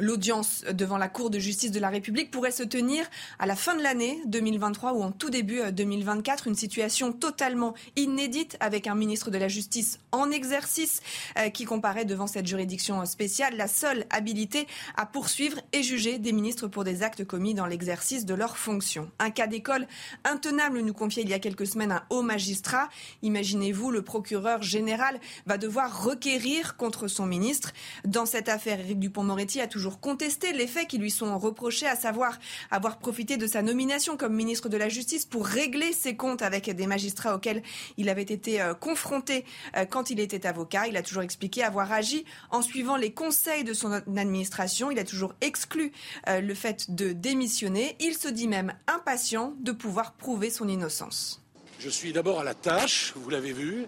L'audience 0.00 0.64
devant 0.72 0.98
la 0.98 1.06
Cour 1.06 1.30
de 1.30 1.38
justice 1.38 1.70
de 1.70 1.78
la 1.78 1.88
République 1.88 2.32
pourrait 2.32 2.50
se 2.50 2.64
tenir 2.64 3.06
à 3.38 3.46
la 3.46 3.54
fin 3.54 3.76
de 3.76 3.82
l'année 3.82 4.20
2023 4.26 4.92
ou 4.94 5.04
en 5.04 5.12
tout 5.12 5.30
début 5.30 5.60
2024. 5.70 6.48
Euh, 6.48 6.50
Une 6.50 6.56
situation 6.56 7.12
totalement 7.12 7.74
inédite 7.94 8.56
avec 8.58 8.88
un 8.88 8.96
ministre 8.96 9.30
de 9.30 9.38
la 9.38 9.46
Justice 9.46 10.00
en 10.10 10.32
exercice 10.32 11.00
euh, 11.38 11.48
qui 11.48 11.64
comparait 11.64 12.04
devant 12.04 12.26
cette 12.26 12.48
juridiction 12.48 13.06
spéciale 13.06 13.56
la 13.56 13.68
seule 13.68 14.04
habilité 14.10 14.66
à 14.96 15.06
poursuivre 15.06 15.60
et 15.72 15.84
juger 15.84 16.18
des 16.18 16.32
ministres 16.32 16.66
pour 16.66 16.82
des 16.82 17.04
actes 17.04 17.24
commis 17.24 17.54
dans 17.54 17.66
l'exercice 17.66 18.26
de 18.26 18.34
leurs 18.34 18.58
fonctions. 18.58 19.08
Un 19.20 19.30
cas 19.30 19.46
d'école 19.46 19.86
intenable 20.24 20.80
nous 20.80 20.92
confiait 20.92 21.22
il 21.22 21.28
y 21.28 21.34
a 21.34 21.38
quelques 21.38 21.68
semaines 21.68 21.92
un 21.92 22.02
haut 22.10 22.22
magistrat. 22.22 22.88
Imaginez-vous, 23.22 23.92
le 23.92 24.02
procureur 24.02 24.60
général 24.60 25.20
va 25.46 25.56
devoir 25.56 26.02
requérir 26.02 26.76
contre 26.76 27.06
son 27.06 27.26
ministre. 27.26 27.72
Dans 28.04 28.26
cette 28.26 28.48
affaire, 28.48 28.80
Éric 28.80 28.98
Dupont-Moretti 28.98 29.60
a 29.60 29.68
toujours 29.68 29.83
contester 29.90 30.52
les 30.52 30.66
faits 30.66 30.88
qui 30.88 30.98
lui 30.98 31.10
sont 31.10 31.38
reprochés, 31.38 31.86
à 31.86 31.96
savoir 31.96 32.38
avoir 32.70 32.98
profité 32.98 33.36
de 33.36 33.46
sa 33.46 33.62
nomination 33.62 34.16
comme 34.16 34.34
ministre 34.34 34.68
de 34.68 34.76
la 34.76 34.88
Justice 34.88 35.24
pour 35.26 35.46
régler 35.46 35.92
ses 35.92 36.16
comptes 36.16 36.42
avec 36.42 36.70
des 36.70 36.86
magistrats 36.86 37.34
auxquels 37.34 37.62
il 37.96 38.08
avait 38.08 38.22
été 38.22 38.60
euh, 38.60 38.74
confronté 38.74 39.44
euh, 39.76 39.84
quand 39.84 40.10
il 40.10 40.20
était 40.20 40.46
avocat. 40.46 40.86
Il 40.86 40.96
a 40.96 41.02
toujours 41.02 41.22
expliqué 41.22 41.62
avoir 41.62 41.92
agi 41.92 42.24
en 42.50 42.62
suivant 42.62 42.96
les 42.96 43.12
conseils 43.12 43.64
de 43.64 43.74
son 43.74 43.92
administration. 43.92 44.90
Il 44.90 44.98
a 44.98 45.04
toujours 45.04 45.34
exclu 45.40 45.92
euh, 46.28 46.40
le 46.40 46.54
fait 46.54 46.94
de 46.94 47.12
démissionner. 47.12 47.96
Il 48.00 48.14
se 48.14 48.28
dit 48.28 48.48
même 48.48 48.74
impatient 48.86 49.54
de 49.60 49.72
pouvoir 49.72 50.12
prouver 50.12 50.50
son 50.50 50.68
innocence. 50.68 51.42
Je 51.78 51.88
suis 51.88 52.12
d'abord 52.12 52.40
à 52.40 52.44
la 52.44 52.54
tâche, 52.54 53.12
vous 53.16 53.30
l'avez 53.30 53.52
vu, 53.52 53.86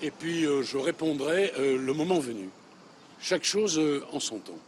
et 0.00 0.10
puis 0.10 0.44
je 0.44 0.78
répondrai 0.78 1.52
le 1.58 1.92
moment 1.92 2.18
venu. 2.18 2.48
Chaque 3.20 3.44
chose 3.44 3.80
en 4.12 4.20
son 4.20 4.38
temps. 4.38 4.58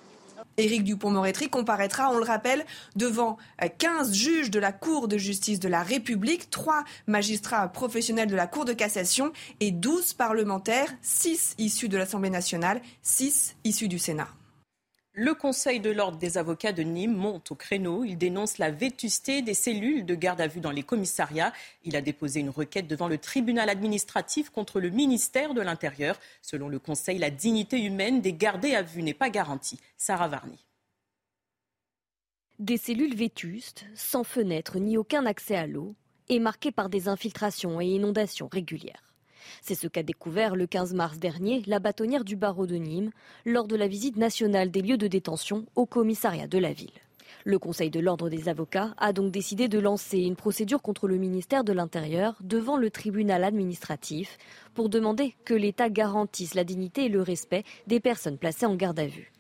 Éric 0.57 0.85
Dupont-Moretti 0.85 1.49
comparaîtra, 1.49 2.11
on 2.11 2.19
le 2.19 2.25
rappelle, 2.25 2.65
devant 2.97 3.39
15 3.79 4.11
euh, 4.11 4.13
juges 4.13 4.51
de 4.51 4.59
la 4.59 4.73
Cour 4.73 5.09
de 5.09 5.19
justice 5.19 5.61
de 5.61 5.69
la 5.69 5.83
République, 5.83 6.51
3 6.51 6.85
magistrats 7.07 7.69
professionnels 7.69 8.29
de 8.29 8.37
la 8.37 8.47
Cour 8.47 8.65
de 8.65 8.73
cassation 8.73 9.33
et 9.61 9.71
12 9.71 10.15
parlementaires, 10.15 10.93
6 11.03 11.55
issus 11.59 11.89
de 11.89 11.97
l'Assemblée 11.97 12.31
nationale, 12.31 12.81
6 13.03 13.57
issus 13.65 13.89
du 13.89 13.99
Sénat. 13.99 14.29
Le 15.15 15.35
Conseil 15.35 15.79
de 15.79 15.91
l'ordre 15.91 16.17
des 16.17 16.39
avocats 16.39 16.73
de 16.73 16.83
Nîmes 16.83 17.15
monte 17.15 17.51
au 17.51 17.55
créneau. 17.55 18.03
Il 18.03 18.17
dénonce 18.17 18.57
la 18.57 18.71
vétusté 18.71 19.43
des 19.43 19.53
cellules 19.53 20.07
de 20.07 20.15
garde 20.15 20.41
à 20.41 20.47
vue 20.47 20.61
dans 20.61 20.71
les 20.71 20.83
commissariats. 20.83 21.53
Il 21.85 21.97
a 21.97 22.01
déposé 22.01 22.41
une 22.41 22.49
requête 22.49 22.87
devant 22.87 23.09
le 23.09 23.19
tribunal 23.19 23.69
administratif 23.69 24.49
contre 24.49 24.81
le 24.81 24.89
ministère 24.89 25.53
de 25.53 25.61
l'Intérieur. 25.61 26.19
Selon 26.41 26.71
le 26.71 26.79
Conseil, 26.79 27.19
la 27.19 27.29
dignité 27.29 27.79
humaine 27.79 28.23
des 28.23 28.33
gardés 28.33 28.75
à 28.75 28.81
vue 28.81 29.03
n'est 29.03 29.13
pas 29.13 29.29
garantie. 29.29 29.79
Sarah 29.99 30.29
Varny. 30.29 30.65
Des 32.59 32.79
cellules 32.79 33.15
vétustes, 33.15 33.85
sans 33.95 34.25
fenêtres 34.25 34.79
ni 34.79 34.97
aucun 34.97 35.27
accès 35.27 35.57
à 35.57 35.67
l'eau, 35.67 35.95
et 36.31 36.39
marquées 36.39 36.73
par 36.73 36.89
des 36.89 37.09
infiltrations 37.09 37.83
et 37.83 37.87
inondations 37.87 38.49
régulières. 38.51 39.12
C'est 39.61 39.75
ce 39.75 39.87
qu'a 39.87 40.03
découvert 40.03 40.57
le 40.57 40.67
15 40.67 40.95
mars 40.95 41.19
dernier 41.19 41.63
la 41.67 41.79
bâtonnière 41.79 42.25
du 42.25 42.37
barreau 42.37 42.67
de 42.67 42.77
Nîmes 42.77 43.11
lors 43.45 43.67
de 43.67 43.77
la 43.77 43.89
visite 43.89 44.17
nationale 44.17 44.71
des 44.71 44.83
lieux 44.83 44.99
de 44.99 45.07
détention 45.07 45.67
au 45.75 45.87
commissariat 45.87 46.47
de 46.47 46.59
la 46.59 46.73
ville. 46.73 46.91
Le 47.45 47.59
Conseil 47.59 47.91
de 47.91 47.99
l'ordre 47.99 48.29
des 48.29 48.49
avocats 48.49 48.95
a 48.99 49.13
donc 49.13 49.33
décidé 49.33 49.67
de 49.67 49.81
lancer 49.81 50.19
une 50.19 50.37
procédure 50.37 50.81
contre 50.81 51.09
le 51.09 51.17
ministère 51.17 51.65
de 51.65 51.73
l'Intérieur 51.73 52.37
devant 52.41 52.77
le 52.77 52.89
tribunal 52.89 53.43
administratif 53.43 54.39
pour 54.75 54.89
demander 54.89 55.35
que 55.45 55.55
l'État 55.55 55.91
garantisse 55.91 56.55
la 56.55 56.63
dignité 56.63 57.07
et 57.07 57.09
le 57.09 57.21
respect 57.21 57.65
des 57.89 57.99
personnes 57.99 58.39
placées 58.39 58.67
en 58.67 58.77
garde 58.77 59.01
à 59.01 59.07
vue. 59.07 59.33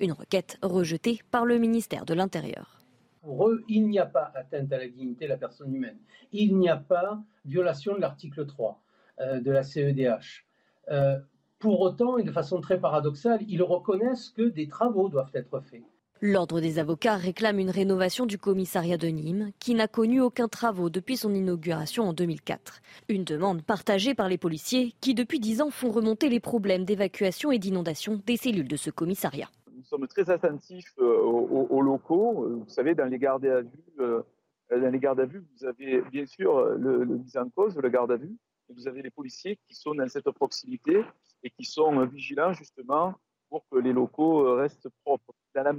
Une 0.00 0.12
requête 0.12 0.58
rejetée 0.62 1.20
par 1.30 1.44
le 1.44 1.58
ministère 1.58 2.04
de 2.04 2.14
l'Intérieur. 2.14 2.80
Pour 3.22 3.48
eux, 3.48 3.64
il 3.68 3.88
n'y 3.88 3.98
a 3.98 4.06
pas 4.06 4.32
atteinte 4.34 4.72
à 4.72 4.78
la 4.78 4.88
dignité 4.88 5.26
de 5.26 5.30
la 5.30 5.36
personne 5.36 5.72
humaine. 5.72 5.98
Il 6.32 6.56
n'y 6.56 6.68
a 6.68 6.76
pas 6.76 7.22
violation 7.44 7.94
de 7.94 8.00
l'article 8.00 8.46
3. 8.46 8.80
Euh, 9.20 9.40
de 9.40 9.50
la 9.50 9.64
CEDH. 9.64 10.44
Euh, 10.90 11.18
pour 11.58 11.80
autant, 11.80 12.18
et 12.18 12.22
de 12.22 12.30
façon 12.30 12.60
très 12.60 12.78
paradoxale, 12.78 13.40
ils 13.48 13.64
reconnaissent 13.64 14.30
que 14.30 14.42
des 14.42 14.68
travaux 14.68 15.08
doivent 15.08 15.32
être 15.34 15.58
faits. 15.58 15.82
L'Ordre 16.20 16.60
des 16.60 16.78
avocats 16.78 17.16
réclame 17.16 17.58
une 17.58 17.70
rénovation 17.70 18.26
du 18.26 18.38
commissariat 18.38 18.96
de 18.96 19.08
Nîmes, 19.08 19.50
qui 19.58 19.74
n'a 19.74 19.88
connu 19.88 20.20
aucun 20.20 20.46
travaux 20.46 20.88
depuis 20.88 21.16
son 21.16 21.34
inauguration 21.34 22.04
en 22.04 22.12
2004. 22.12 22.80
Une 23.08 23.24
demande 23.24 23.62
partagée 23.62 24.14
par 24.14 24.28
les 24.28 24.38
policiers, 24.38 24.94
qui 25.00 25.14
depuis 25.14 25.40
dix 25.40 25.62
ans 25.62 25.70
font 25.70 25.90
remonter 25.90 26.28
les 26.28 26.40
problèmes 26.40 26.84
d'évacuation 26.84 27.50
et 27.50 27.58
d'inondation 27.58 28.20
des 28.24 28.36
cellules 28.36 28.68
de 28.68 28.76
ce 28.76 28.90
commissariat. 28.90 29.48
Nous 29.76 29.84
sommes 29.84 30.06
très 30.06 30.30
attentifs 30.30 30.94
euh, 31.00 31.22
aux, 31.22 31.82
locaux. 31.82 32.62
Vous 32.64 32.68
savez, 32.68 32.94
dans 32.94 33.06
les 33.06 33.18
gardes 33.18 33.46
à 33.46 33.62
vue, 33.62 34.22
dans 34.70 34.92
les 34.92 34.98
gardes 35.00 35.20
à 35.20 35.26
vue, 35.26 35.42
vous 35.56 35.66
avez 35.66 36.02
bien 36.12 36.26
sûr 36.26 36.64
le, 36.76 37.02
le 37.02 37.16
mise 37.16 37.36
en 37.36 37.48
cause, 37.48 37.76
le 37.76 37.88
garde 37.88 38.12
à 38.12 38.16
vue, 38.16 38.36
vous 38.74 38.88
avez 38.88 39.02
les 39.02 39.10
policiers 39.10 39.58
qui 39.68 39.74
sont 39.74 39.94
dans 39.94 40.08
cette 40.08 40.30
proximité 40.30 41.04
et 41.42 41.50
qui 41.50 41.64
sont 41.64 42.04
vigilants 42.06 42.52
justement 42.52 43.14
pour 43.48 43.64
que 43.70 43.78
les 43.78 43.92
locaux 43.92 44.56
restent 44.56 44.88
propres. 45.04 45.32
Dans 45.54 45.62
la 45.62 45.72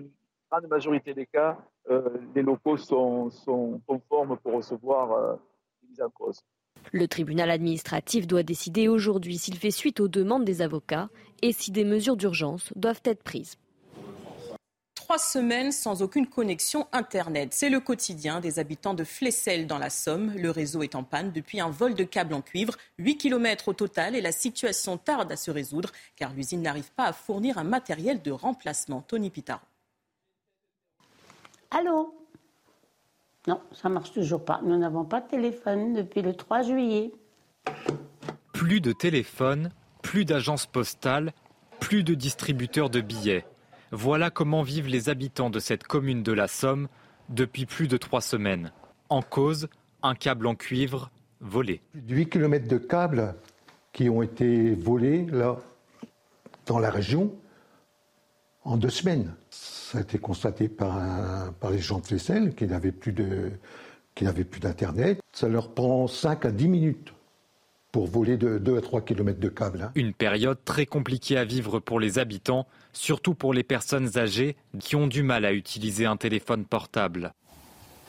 grande 0.52 0.70
majorité 0.70 1.14
des 1.14 1.26
cas, 1.26 1.58
euh, 1.90 2.10
les 2.36 2.42
locaux 2.42 2.78
sont, 2.78 3.32
conformes 3.86 4.38
pour 4.38 4.54
recevoir 4.54 5.12
euh, 5.12 5.36
les 5.82 5.90
mises 5.90 6.02
en 6.02 6.10
cause. 6.10 6.42
Le 6.92 7.08
tribunal 7.08 7.52
administratif 7.52 8.26
doit 8.26 8.44
décider 8.44 8.88
aujourd'hui 8.88 9.38
s'il 9.38 9.58
fait 9.58 9.72
suite 9.72 10.00
aux 10.00 10.08
demandes 10.08 10.46
des 10.46 10.62
avocats 10.62 11.10
et 11.42 11.52
si 11.52 11.72
des 11.72 11.84
mesures 11.84 12.18
d'urgence 12.18 12.74
doivent 12.76 13.02
être 13.04 13.24
prises. 13.24 13.58
Trois 15.10 15.18
semaines 15.18 15.72
sans 15.72 16.04
aucune 16.04 16.28
connexion 16.28 16.88
Internet. 16.92 17.56
C'est 17.56 17.72
le 17.72 17.80
quotidien 17.80 18.42
des 18.42 18.60
habitants 18.60 18.94
de 18.94 19.04
Flessel 19.04 19.66
dans 19.66 19.80
la 19.80 19.90
Somme. 19.90 20.32
Le 20.38 20.52
réseau 20.52 20.84
est 20.84 20.94
en 20.94 21.02
panne 21.02 21.32
depuis 21.32 21.60
un 21.60 21.72
vol 21.72 21.96
de 21.96 22.04
câble 22.04 22.36
en 22.36 22.44
cuivre. 22.44 22.76
8 23.00 23.18
km 23.18 23.70
au 23.70 23.74
total 23.74 24.16
et 24.16 24.22
la 24.22 24.32
situation 24.32 25.00
tarde 25.00 25.32
à 25.32 25.36
se 25.36 25.50
résoudre 25.50 25.92
car 26.16 26.32
l'usine 26.34 26.62
n'arrive 26.62 26.92
pas 26.92 27.06
à 27.06 27.14
fournir 27.14 27.58
un 27.58 27.64
matériel 27.64 28.22
de 28.22 28.30
remplacement. 28.30 29.02
Tony 29.02 29.32
Pitaro. 29.32 29.62
Allô? 31.72 32.14
Non, 33.48 33.62
ça 33.72 33.90
marche 33.90 34.12
toujours 34.12 34.46
pas. 34.46 34.62
Nous 34.64 34.78
n'avons 34.78 35.06
pas 35.06 35.22
de 35.22 35.28
téléphone 35.28 35.96
depuis 35.96 36.22
le 36.22 36.36
3 36.36 36.62
juillet. 36.62 37.12
Plus 38.54 38.80
de 38.80 38.92
téléphone, 38.92 39.72
plus 40.04 40.24
d'agences 40.24 40.68
postales, 40.68 41.34
plus 41.80 42.04
de 42.04 42.14
distributeurs 42.14 42.92
de 42.92 43.02
billets. 43.02 43.44
Voilà 43.92 44.30
comment 44.30 44.62
vivent 44.62 44.88
les 44.88 45.10
habitants 45.10 45.50
de 45.50 45.60
cette 45.60 45.84
commune 45.84 46.22
de 46.22 46.32
la 46.32 46.48
Somme 46.48 46.88
depuis 47.30 47.66
plus 47.66 47.88
de 47.88 47.98
trois 47.98 48.22
semaines. 48.22 48.72
En 49.10 49.22
cause, 49.22 49.68
un 50.04 50.14
câble 50.14 50.46
en 50.46 50.56
cuivre 50.56 51.10
volé. 51.42 51.82
Plus 51.92 52.02
de 52.02 52.16
8 52.16 52.30
km 52.30 52.68
de 52.68 52.78
câbles 52.78 53.36
qui 53.92 54.10
ont 54.10 54.22
été 54.22 54.76
volés 54.76 55.26
là, 55.26 55.58
dans 56.68 56.78
la 56.78 56.92
région 56.92 57.34
en 58.64 58.78
deux 58.78 58.90
semaines. 58.90 59.34
Ça 59.50 59.98
a 59.98 60.02
été 60.02 60.20
constaté 60.20 60.70
par, 60.70 61.02
les 61.72 61.80
gens 61.80 62.00
de 62.00 62.06
Flessel 62.06 62.54
qui 62.54 62.68
n'avaient 62.68 62.92
plus 62.92 63.12
d'internet. 64.60 65.20
Ça 65.34 65.48
leur 65.48 65.74
prend 65.74 66.08
5 66.08 66.46
à 66.46 66.52
10 66.52 66.68
minutes 66.68 67.14
pour 67.92 68.08
voler 68.08 68.38
de 68.38 68.58
2 68.58 68.78
à 68.78 68.82
3 68.82 69.02
km 69.02 69.40
de 69.40 69.50
câble. 69.50 69.82
Hein. 69.84 69.92
Une 69.96 70.14
période 70.14 70.58
très 70.64 70.86
compliquée 70.86 71.38
à 71.38 71.44
vivre 71.44 71.80
pour 71.80 72.00
les 72.00 72.20
habitants, 72.20 72.68
surtout 72.94 73.34
pour 73.34 73.54
les 73.54 73.64
personnes 73.64 74.18
âgées 74.18 74.56
qui 74.80 74.96
ont 74.96 75.08
du 75.08 75.24
mal 75.24 75.46
à 75.46 75.54
utiliser 75.54 76.06
un 76.06 76.18
téléphone 76.18 76.66
portable. 76.66 77.34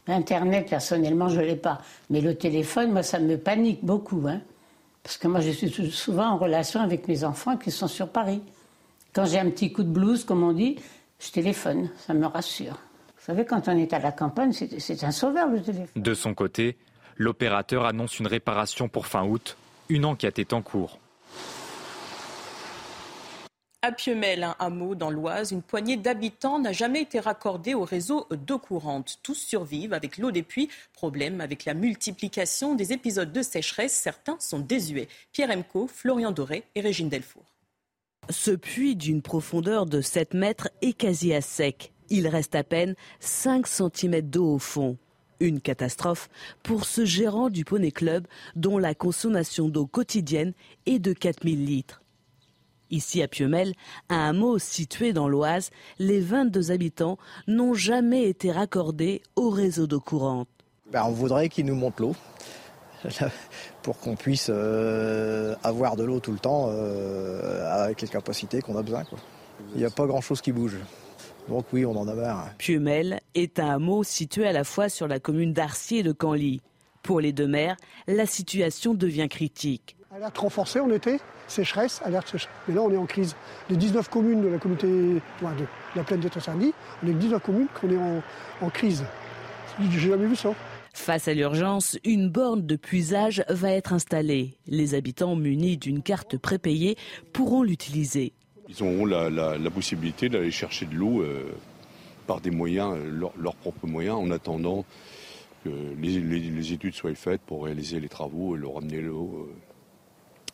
Internet, 0.06 0.68
personnellement, 0.68 1.28
je 1.28 1.40
ne 1.40 1.46
l'ai 1.46 1.56
pas. 1.56 1.80
Mais 2.10 2.20
le 2.20 2.34
téléphone, 2.34 2.92
moi, 2.92 3.02
ça 3.02 3.18
me 3.18 3.36
panique 3.36 3.84
beaucoup. 3.84 4.24
Hein. 4.26 4.40
Parce 5.02 5.16
que 5.16 5.28
moi, 5.28 5.40
je 5.40 5.50
suis 5.50 5.90
souvent 5.90 6.28
en 6.28 6.36
relation 6.36 6.80
avec 6.80 7.08
mes 7.08 7.24
enfants 7.24 7.56
qui 7.56 7.70
sont 7.70 7.88
sur 7.88 8.08
Paris. 8.08 8.42
Quand 9.12 9.24
j'ai 9.24 9.38
un 9.38 9.50
petit 9.50 9.72
coup 9.72 9.82
de 9.82 9.88
blues, 9.88 10.24
comme 10.24 10.42
on 10.42 10.52
dit, 10.52 10.76
je 11.18 11.30
téléphone, 11.30 11.90
ça 11.98 12.14
me 12.14 12.26
rassure. 12.26 12.78
Vous 13.18 13.26
savez, 13.26 13.44
quand 13.44 13.68
on 13.68 13.76
est 13.76 13.92
à 13.92 13.98
la 13.98 14.12
campagne, 14.12 14.52
c'est 14.52 15.04
un 15.04 15.10
sauveur 15.10 15.48
le 15.48 15.60
téléphone. 15.60 16.02
De 16.02 16.14
son 16.14 16.34
côté, 16.34 16.76
l'opérateur 17.16 17.84
annonce 17.84 18.18
une 18.18 18.26
réparation 18.26 18.88
pour 18.88 19.06
fin 19.06 19.24
août. 19.24 19.56
Une 19.90 20.04
enquête 20.04 20.38
est 20.38 20.52
en 20.52 20.62
cours. 20.62 21.00
À 23.82 23.90
Piemel, 23.90 24.44
un 24.44 24.54
hameau 24.60 24.94
dans 24.94 25.10
l'Oise, 25.10 25.50
une 25.50 25.62
poignée 25.62 25.96
d'habitants 25.96 26.60
n'a 26.60 26.70
jamais 26.70 27.02
été 27.02 27.18
raccordée 27.18 27.74
au 27.74 27.82
réseau 27.82 28.28
d'eau 28.30 28.60
courante. 28.60 29.18
Tous 29.24 29.34
survivent 29.34 29.92
avec 29.92 30.16
l'eau 30.16 30.30
des 30.30 30.44
puits. 30.44 30.68
Problème 30.92 31.40
avec 31.40 31.64
la 31.64 31.74
multiplication 31.74 32.76
des 32.76 32.92
épisodes 32.92 33.32
de 33.32 33.42
sécheresse, 33.42 33.92
certains 33.92 34.36
sont 34.38 34.60
désuets. 34.60 35.08
Pierre 35.32 35.50
Emco, 35.50 35.88
Florian 35.88 36.30
Doré 36.30 36.62
et 36.76 36.82
Régine 36.82 37.08
Delfour. 37.08 37.56
Ce 38.28 38.52
puits 38.52 38.94
d'une 38.94 39.22
profondeur 39.22 39.86
de 39.86 40.02
7 40.02 40.34
mètres 40.34 40.68
est 40.82 40.92
quasi 40.92 41.34
à 41.34 41.40
sec. 41.40 41.92
Il 42.10 42.28
reste 42.28 42.54
à 42.54 42.62
peine 42.62 42.94
5 43.18 43.66
cm 43.66 44.20
d'eau 44.20 44.54
au 44.54 44.58
fond. 44.60 44.98
Une 45.40 45.60
catastrophe 45.60 46.28
pour 46.62 46.84
ce 46.84 47.04
gérant 47.04 47.48
du 47.48 47.64
Poney 47.64 47.90
Club 47.90 48.26
dont 48.56 48.78
la 48.78 48.94
consommation 48.94 49.68
d'eau 49.68 49.86
quotidienne 49.86 50.52
est 50.86 50.98
de 50.98 51.12
4000 51.12 51.64
litres. 51.64 52.02
Ici 52.90 53.22
à 53.22 53.28
Piemel, 53.28 53.74
un 54.08 54.30
hameau 54.30 54.58
situé 54.58 55.12
dans 55.12 55.28
l'Oise, 55.28 55.70
les 55.98 56.20
22 56.20 56.72
habitants 56.72 57.18
n'ont 57.46 57.72
jamais 57.72 58.28
été 58.28 58.50
raccordés 58.50 59.22
au 59.36 59.48
réseau 59.48 59.86
d'eau 59.86 60.00
courante. 60.00 60.48
Ben, 60.92 61.04
on 61.06 61.12
voudrait 61.12 61.48
qu'ils 61.48 61.66
nous 61.66 61.76
montent 61.76 62.00
l'eau. 62.00 62.16
pour 63.82 63.98
qu'on 63.98 64.16
puisse 64.16 64.50
euh, 64.50 65.54
avoir 65.62 65.96
de 65.96 66.04
l'eau 66.04 66.20
tout 66.20 66.32
le 66.32 66.38
temps 66.38 66.66
euh, 66.68 67.82
avec 67.82 68.02
les 68.02 68.08
capacités 68.08 68.60
qu'on 68.60 68.76
a 68.76 68.82
besoin. 68.82 69.04
Il 69.74 69.78
n'y 69.78 69.86
a 69.86 69.90
pas 69.90 70.06
grand-chose 70.06 70.40
qui 70.40 70.52
bouge. 70.52 70.76
Donc 71.48 71.66
oui, 71.72 71.84
on 71.84 71.96
en 71.96 72.06
a 72.08 72.14
marre. 72.14 72.48
Piemel 72.58 73.20
est 73.34 73.58
un 73.58 73.70
hameau 73.70 74.04
situé 74.04 74.46
à 74.46 74.52
la 74.52 74.64
fois 74.64 74.88
sur 74.88 75.08
la 75.08 75.18
commune 75.18 75.52
d'Arcy 75.52 75.98
et 75.98 76.02
de 76.02 76.12
Canly. 76.12 76.60
Pour 77.02 77.20
les 77.20 77.32
deux 77.32 77.46
maires, 77.46 77.76
la 78.06 78.26
situation 78.26 78.94
devient 78.94 79.28
critique. 79.28 79.96
Alerte 80.14 80.38
renforcée 80.38 80.80
en 80.80 80.90
été, 80.90 81.18
sécheresse, 81.46 82.02
alerte 82.04 82.28
sécheresse. 82.28 82.54
Mais 82.68 82.74
là, 82.74 82.82
on 82.82 82.90
est 82.90 82.96
en 82.96 83.06
crise. 83.06 83.36
Les 83.68 83.76
19 83.76 84.08
communes 84.08 84.42
de 84.42 84.48
la 84.48 84.58
communauté 84.58 84.86
de 84.88 85.20
la 85.96 86.04
plaine 86.04 86.20
de 86.20 86.28
Tassigny, 86.28 86.72
on 87.02 87.08
est 87.08 87.14
19 87.14 87.42
communes 87.42 87.68
qu'on 87.80 87.90
est 87.90 87.96
en, 87.96 88.22
en 88.60 88.70
crise. 88.70 89.04
J'ai 89.80 90.10
jamais 90.10 90.26
vu 90.26 90.36
ça. 90.36 90.52
Face 90.92 91.28
à 91.28 91.34
l'urgence, 91.34 91.98
une 92.04 92.28
borne 92.28 92.66
de 92.66 92.76
puisage 92.76 93.44
va 93.48 93.70
être 93.70 93.92
installée. 93.92 94.58
Les 94.66 94.94
habitants 94.94 95.36
munis 95.36 95.78
d'une 95.78 96.02
carte 96.02 96.36
prépayée 96.36 96.96
pourront 97.32 97.62
l'utiliser. 97.62 98.32
Ils 98.70 98.82
auront 98.84 99.04
la, 99.04 99.70
possibilité 99.70 100.28
d'aller 100.28 100.52
chercher 100.52 100.86
de 100.86 100.94
l'eau 100.94 101.22
euh, 101.22 101.50
par 102.28 102.40
des 102.40 102.52
moyens, 102.52 102.96
leurs 103.36 103.56
propres 103.56 103.88
moyens, 103.88 104.16
en 104.16 104.30
attendant 104.30 104.84
que 105.64 105.70
les, 106.00 106.72
études 106.72 106.94
soient 106.94 107.14
faites 107.16 107.40
pour 107.40 107.64
réaliser 107.64 107.98
les 107.98 108.08
travaux 108.08 108.54
et 108.54 108.58
leur 108.60 108.76
amener 108.78 109.00
l'eau. 109.00 109.48
Euh, 109.48 109.54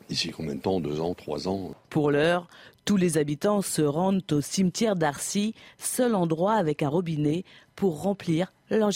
d'ici 0.08 0.30
combien 0.30 0.54
de 0.54 0.60
temps? 0.60 0.80
Deux 0.80 1.00
ans, 1.00 1.12
trois 1.12 1.46
ans? 1.46 1.74
Pour 1.90 2.10
l'heure, 2.10 2.48
tous 2.86 2.96
les 2.96 3.18
habitants 3.18 3.60
se 3.60 3.82
rendent 3.82 4.22
au 4.32 4.40
cimetière 4.40 4.96
d'Arcy, 4.96 5.54
seul 5.76 6.14
endroit 6.14 6.54
avec 6.54 6.82
un 6.82 6.88
robinet 6.88 7.44
pour 7.74 8.00
remplir 8.00 8.52
leur. 8.70 8.90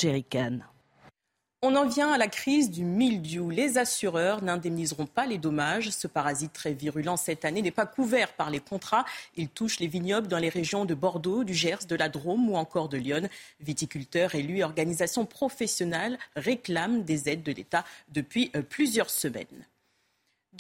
On 1.63 1.77
en 1.77 1.87
vient 1.87 2.11
à 2.11 2.17
la 2.17 2.27
crise 2.27 2.71
du 2.71 2.85
mildiou. 2.85 3.51
Les 3.51 3.77
assureurs 3.77 4.43
n'indemniseront 4.43 5.05
pas 5.05 5.27
les 5.27 5.37
dommages. 5.37 5.91
Ce 5.91 6.07
parasite 6.07 6.55
très 6.55 6.73
virulent 6.73 7.19
cette 7.19 7.45
année 7.45 7.61
n'est 7.61 7.71
pas 7.71 7.85
couvert 7.85 8.33
par 8.33 8.49
les 8.49 8.61
contrats. 8.61 9.05
Il 9.37 9.51
touche 9.51 9.79
les 9.79 9.87
vignobles 9.87 10.27
dans 10.27 10.39
les 10.39 10.49
régions 10.49 10.87
de 10.87 10.95
Bordeaux, 10.95 11.45
du 11.45 11.53
Gers, 11.53 11.85
de 11.87 11.97
la 11.97 12.09
Drôme 12.09 12.49
ou 12.49 12.57
encore 12.57 12.89
de 12.89 12.97
Lyon. 12.97 13.29
Viticulteurs, 13.61 14.35
élus 14.35 14.63
organisations 14.63 15.27
professionnelles 15.27 16.19
réclament 16.35 17.05
des 17.05 17.29
aides 17.29 17.43
de 17.43 17.53
l'État 17.53 17.85
depuis 18.09 18.51
euh, 18.57 18.63
plusieurs 18.63 19.11
semaines. 19.11 19.67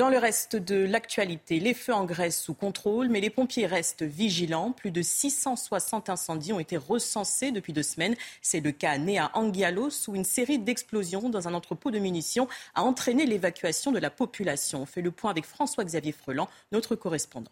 Dans 0.00 0.09
le 0.09 0.16
reste 0.16 0.57
de 0.57 0.76
l'actualité, 0.76 1.61
les 1.61 1.75
feux 1.75 1.92
en 1.92 2.07
Grèce 2.07 2.40
sous 2.40 2.54
contrôle, 2.54 3.11
mais 3.11 3.21
les 3.21 3.28
pompiers 3.28 3.66
restent 3.66 4.02
vigilants. 4.02 4.73
Plus 4.73 4.90
de 4.90 5.02
660 5.02 6.09
incendies 6.09 6.54
ont 6.54 6.59
été 6.59 6.78
recensés 6.78 7.52
depuis 7.52 7.75
deux 7.75 7.83
semaines. 7.83 8.16
C'est 8.40 8.61
le 8.61 8.73
cas 8.73 8.97
né 8.97 9.19
à 9.19 9.30
Angialos 9.35 10.09
où 10.09 10.16
une 10.16 10.25
série 10.25 10.59
d'explosions 10.59 11.28
dans 11.28 11.49
un 11.49 11.52
entrepôt 11.52 11.90
de 11.90 11.99
munitions 11.99 12.49
a 12.75 12.83
entraîné 12.83 13.26
l'évacuation 13.26 13.92
de 13.92 13.99
la 13.99 14.09
population. 14.09 14.80
On 14.80 14.87
fait 14.87 15.02
le 15.02 15.11
point 15.11 15.30
avec 15.30 15.45
François-Xavier 15.45 16.12
Freland, 16.12 16.49
notre 16.73 16.97
correspondant. 16.97 17.50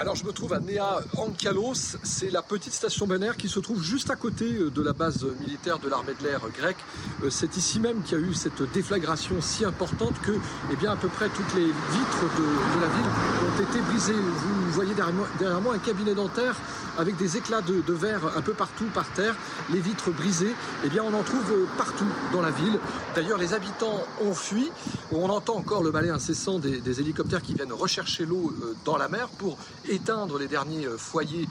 Alors 0.00 0.16
je 0.16 0.24
me 0.24 0.32
trouve 0.32 0.52
à 0.52 0.58
Nea 0.58 1.00
Ankalos, 1.16 1.96
c'est 2.02 2.30
la 2.30 2.42
petite 2.42 2.72
station 2.72 3.06
balnéaire 3.06 3.36
qui 3.36 3.48
se 3.48 3.60
trouve 3.60 3.80
juste 3.80 4.10
à 4.10 4.16
côté 4.16 4.52
euh, 4.52 4.68
de 4.68 4.82
la 4.82 4.92
base 4.92 5.24
militaire 5.40 5.78
de 5.78 5.88
l'armée 5.88 6.14
de 6.18 6.26
l'air 6.26 6.40
grecque. 6.52 6.78
Euh, 7.22 7.30
c'est 7.30 7.56
ici 7.56 7.78
même 7.78 8.02
qu'il 8.02 8.18
y 8.18 8.20
a 8.20 8.24
eu 8.24 8.34
cette 8.34 8.60
déflagration 8.72 9.40
si 9.40 9.64
importante 9.64 10.20
que 10.20 10.32
eh 10.72 10.76
bien, 10.76 10.90
à 10.92 10.96
peu 10.96 11.06
près 11.06 11.28
toutes 11.28 11.54
les 11.54 11.66
vitres 11.66 12.24
de, 12.36 12.80
la 12.80 12.88
ville 12.88 13.10
ont 13.46 13.62
été 13.62 13.80
brisées. 13.82 14.14
Voyez 14.74 14.94
derrière 14.94 15.60
moi, 15.60 15.74
un 15.74 15.78
cabinet 15.78 16.14
dentaire 16.14 16.56
avec 16.98 17.16
des 17.16 17.36
éclats 17.36 17.60
de, 17.60 17.92
verre 17.92 18.36
un 18.36 18.42
peu 18.42 18.52
partout 18.52 18.86
par 18.92 19.08
terre, 19.12 19.34
les 19.72 19.80
vitres 19.80 20.10
brisées. 20.10 20.54
Eh 20.84 20.88
bien 20.88 21.02
on 21.02 21.14
en 21.14 21.22
trouve 21.22 21.50
euh, 21.52 21.66
partout 21.78 22.06
dans 22.32 22.40
la 22.40 22.50
ville. 22.50 22.78
D'ailleurs 23.14 23.38
les 23.38 23.54
habitants 23.54 24.04
ont 24.24 24.34
fui. 24.34 24.70
On 25.12 25.28
entend 25.28 25.56
encore 25.56 25.82
le 25.82 25.90
balai 25.90 26.10
incessant 26.10 26.58
des, 26.58 27.00
hélicoptères 27.00 27.42
qui 27.42 27.54
viennent 27.54 27.72
rechercher 27.72 28.24
l'eau 28.24 28.52
dans 28.84 28.96
la 28.96 29.08
mer 29.08 29.28
pour 29.28 29.56
éteindre 29.88 30.38
les 30.38 30.46
derniers 30.46 30.86
foyers 30.96 31.48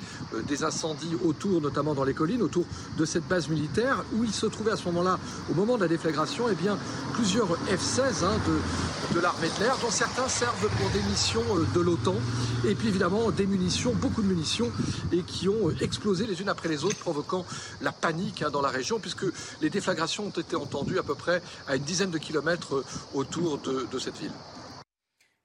des 0.47 0.63
incendies 0.63 1.15
autour, 1.25 1.61
notamment 1.61 1.93
dans 1.93 2.03
les 2.03 2.13
collines, 2.13 2.41
autour 2.41 2.65
de 2.97 3.05
cette 3.05 3.27
base 3.27 3.49
militaire, 3.49 4.03
où 4.13 4.23
il 4.23 4.31
se 4.31 4.45
trouvait 4.45 4.71
à 4.71 4.77
ce 4.77 4.85
moment-là, 4.85 5.19
au 5.51 5.53
moment 5.53 5.75
de 5.75 5.81
la 5.81 5.87
déflagration, 5.87 6.45
eh 6.49 6.55
bien, 6.55 6.77
plusieurs 7.13 7.47
F-16 7.67 8.23
hein, 8.23 8.37
de, 8.47 9.15
de 9.15 9.19
l'armée 9.19 9.49
de 9.57 9.63
l'air, 9.63 9.77
dont 9.81 9.91
certains 9.91 10.27
servent 10.27 10.69
pour 10.77 10.89
des 10.91 11.01
missions 11.09 11.43
de 11.73 11.79
l'OTAN, 11.79 12.15
et 12.65 12.75
puis 12.75 12.87
évidemment 12.87 13.12
des 13.31 13.45
munitions, 13.45 13.93
beaucoup 13.93 14.23
de 14.23 14.27
munitions, 14.27 14.71
et 15.11 15.21
qui 15.21 15.47
ont 15.47 15.69
explosé 15.81 16.25
les 16.25 16.41
unes 16.41 16.49
après 16.49 16.67
les 16.67 16.83
autres, 16.83 16.97
provoquant 16.97 17.45
la 17.81 17.91
panique 17.91 18.41
hein, 18.41 18.49
dans 18.49 18.61
la 18.61 18.69
région, 18.69 18.99
puisque 18.99 19.25
les 19.61 19.69
déflagrations 19.69 20.25
ont 20.25 20.29
été 20.41 20.55
entendues 20.55 20.97
à 20.97 21.03
peu 21.03 21.13
près 21.13 21.41
à 21.67 21.75
une 21.75 21.83
dizaine 21.83 22.09
de 22.09 22.17
kilomètres 22.17 22.83
autour 23.13 23.59
de, 23.59 23.99
cette 23.99 24.17
ville. 24.17 24.31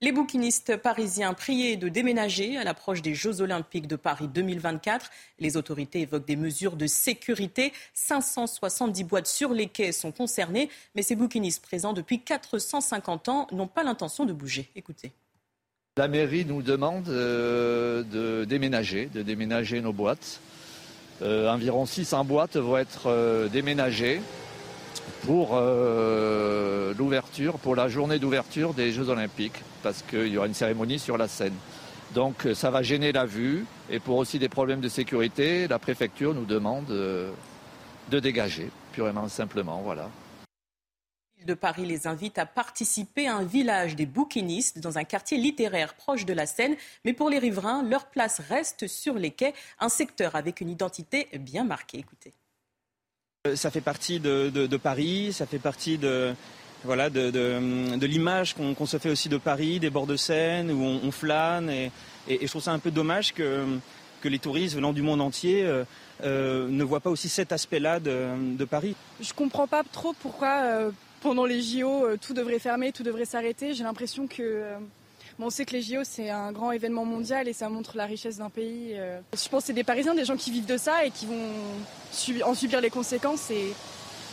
Les 0.01 0.13
bouquinistes 0.13 0.77
parisiens 0.77 1.35
priés 1.35 1.77
de 1.77 1.89
déménager 1.89 2.57
à 2.57 2.65
l'approche 2.65 3.03
des 3.03 3.15
Jeux 3.15 3.43
Olympiques 3.43 3.87
de 3.87 3.97
Paris 3.97 4.29
2024. 4.29 5.11
Les 5.39 5.57
autorités 5.57 6.01
évoquent 6.01 6.27
des 6.27 6.37
mesures 6.37 6.77
de 6.77 6.87
sécurité. 6.87 7.73
570 7.93 9.05
boîtes 9.05 9.27
sur 9.27 9.53
les 9.53 9.67
quais 9.67 9.93
sont 9.93 10.13
concernées, 10.13 10.71
mais 10.95 11.03
ces 11.03 11.17
bouquinistes 11.17 11.63
présents 11.63 11.93
depuis 11.93 12.23
450 12.23 13.29
ans 13.29 13.47
n'ont 13.53 13.67
pas 13.67 13.83
l'intention 13.83 14.25
de 14.25 14.33
bouger. 14.33 14.71
Écoutez. 14.75 15.13
La 15.99 16.07
mairie 16.07 16.45
nous 16.45 16.63
demande 16.63 17.09
euh, 17.09 18.05
de 18.05 18.45
déménager, 18.45 19.07
de 19.13 19.23
déménager 19.23 19.81
nos 19.81 19.93
boîtes. 19.93 20.39
Euh, 21.23 21.53
environ 21.53 21.87
600 21.87 22.25
boîtes 22.25 22.57
vont 22.57 22.77
être 22.77 23.07
euh, 23.07 23.49
déménagées 23.49 24.21
pour 25.27 25.57
l'ouverture, 26.97 27.59
pour 27.59 27.75
la 27.75 27.89
journée 27.89 28.21
d'ouverture 28.21 28.75
des 28.75 28.93
Jeux 28.93 29.09
Olympiques, 29.09 29.61
parce 29.83 30.03
qu'il 30.03 30.29
y 30.29 30.39
aura 30.39 30.47
une 30.47 30.55
cérémonie 30.55 31.01
sur 31.01 31.19
la 31.19 31.27
scène. 31.27 31.55
Donc 32.15 32.47
ça 32.55 32.71
va 32.71 32.83
gêner 32.83 33.11
la 33.11 33.27
vue 33.27 33.67
et 33.91 33.99
pour 33.99 34.19
aussi 34.19 34.39
des 34.39 34.49
problèmes 34.49 34.81
de 34.81 34.89
sécurité, 34.89 35.67
la 35.67 35.81
préfecture 35.81 36.33
nous 36.33 36.45
demande 36.45 36.87
de 36.87 38.21
dégager, 38.21 38.71
purement 38.93 39.27
simplement, 39.27 39.83
voilà 39.85 40.09
de 41.47 41.55
Paris 41.55 41.87
les 41.87 42.07
invite 42.07 42.39
à 42.39 42.47
participer 42.47 43.27
à 43.29 43.37
un 43.37 43.45
village 43.45 43.97
des 43.97 44.07
bouquinistes 44.07 44.79
dans 44.79 44.99
un 44.99 45.05
quartier 45.05 45.39
littéraire 45.39 45.95
proche 45.95 46.25
de 46.25 46.33
la 46.33 46.47
Seine. 46.47 46.77
Mais 47.05 47.13
pour 47.13 47.31
les 47.31 47.39
riverains, 47.39 47.83
leur 47.83 48.07
place 48.07 48.41
reste 48.49 48.87
sur 48.87 49.15
les 49.15 49.31
quais, 49.31 49.55
un 49.81 49.89
secteur 49.89 50.35
avec 50.35 50.61
une 50.61 50.71
identité 50.71 51.29
bien 51.39 51.65
marquée. 51.65 51.99
Écoutez. 51.99 52.33
Euh, 53.47 53.57
ça 53.57 53.71
fait 53.71 53.81
partie 53.81 54.21
de, 54.21 54.77
Paris, 54.77 55.33
ça 55.33 55.47
fait 55.47 55.59
partie 55.59 55.99
de, 55.99 56.35
voilà, 56.85 57.11
de, 57.11 58.07
l'image 58.07 58.55
qu'on 58.55 58.87
se 58.87 58.99
fait 58.99 59.11
aussi 59.11 59.29
de 59.29 59.39
Paris, 59.39 59.81
des 59.81 59.91
bords 59.91 60.07
de 60.07 60.17
Seine, 60.17 60.71
où 60.71 60.83
on, 60.83 61.11
flâne. 61.11 61.71
Et, 61.71 61.91
je 62.29 62.47
trouve 62.47 62.63
ça 62.63 62.73
un 62.73 62.79
peu 62.79 62.91
dommage 62.91 63.33
que, 63.33 63.65
que 64.21 64.29
les 64.29 64.39
touristes 64.39 64.75
venant 64.75 64.93
du 64.93 65.03
monde 65.03 65.21
entier 65.21 65.65
euh, 65.65 65.85
euh, 66.25 66.69
ne 66.69 66.85
voient 66.85 67.01
pas 67.01 67.11
aussi 67.11 67.29
cet 67.29 67.53
aspect-là 67.53 68.01
de, 68.01 68.65
Paris. 68.65 68.97
Je 69.21 69.33
comprends 69.33 69.67
pas 69.67 69.83
trop 69.85 70.15
pourquoi 70.21 70.91
pendant 71.21 71.45
les 71.45 71.63
JO 71.63 72.17
tout 72.21 72.35
devrait 72.35 72.59
fermer, 72.59 72.93
tout 72.93 73.03
devrait 73.03 73.25
s'arrêter. 73.25 73.75
J'ai 73.75 73.85
l'impression 73.85 74.27
que 74.27 74.63
on 75.41 75.51
sait 75.51 75.65
que 75.65 75.73
les 75.73 75.83
JO, 75.83 76.01
c'est 76.03 76.31
un 76.31 76.51
grand 76.51 76.73
événement 76.73 77.05
mondial 77.05 77.47
et 77.47 77.53
ça 77.53 77.69
montre 77.69 77.97
la 77.97 78.07
richesse 78.07 78.39
d'un 78.39 78.51
pays. 78.51 78.95
Euh. 78.95 79.21
Je 79.33 79.49
pense 79.49 79.63
que 79.63 79.67
c'est 79.69 79.73
des 79.73 79.85
Parisiens, 79.85 80.15
des 80.15 80.25
gens 80.25 80.37
qui 80.37 80.51
vivent 80.51 80.67
de 80.67 80.77
ça 80.77 81.05
et 81.05 81.13
qui 81.13 81.27
vont 81.27 82.45
en 82.45 82.55
subir 82.55 82.81
les 82.81 82.91
conséquences 82.91 83.49
et 83.51 83.73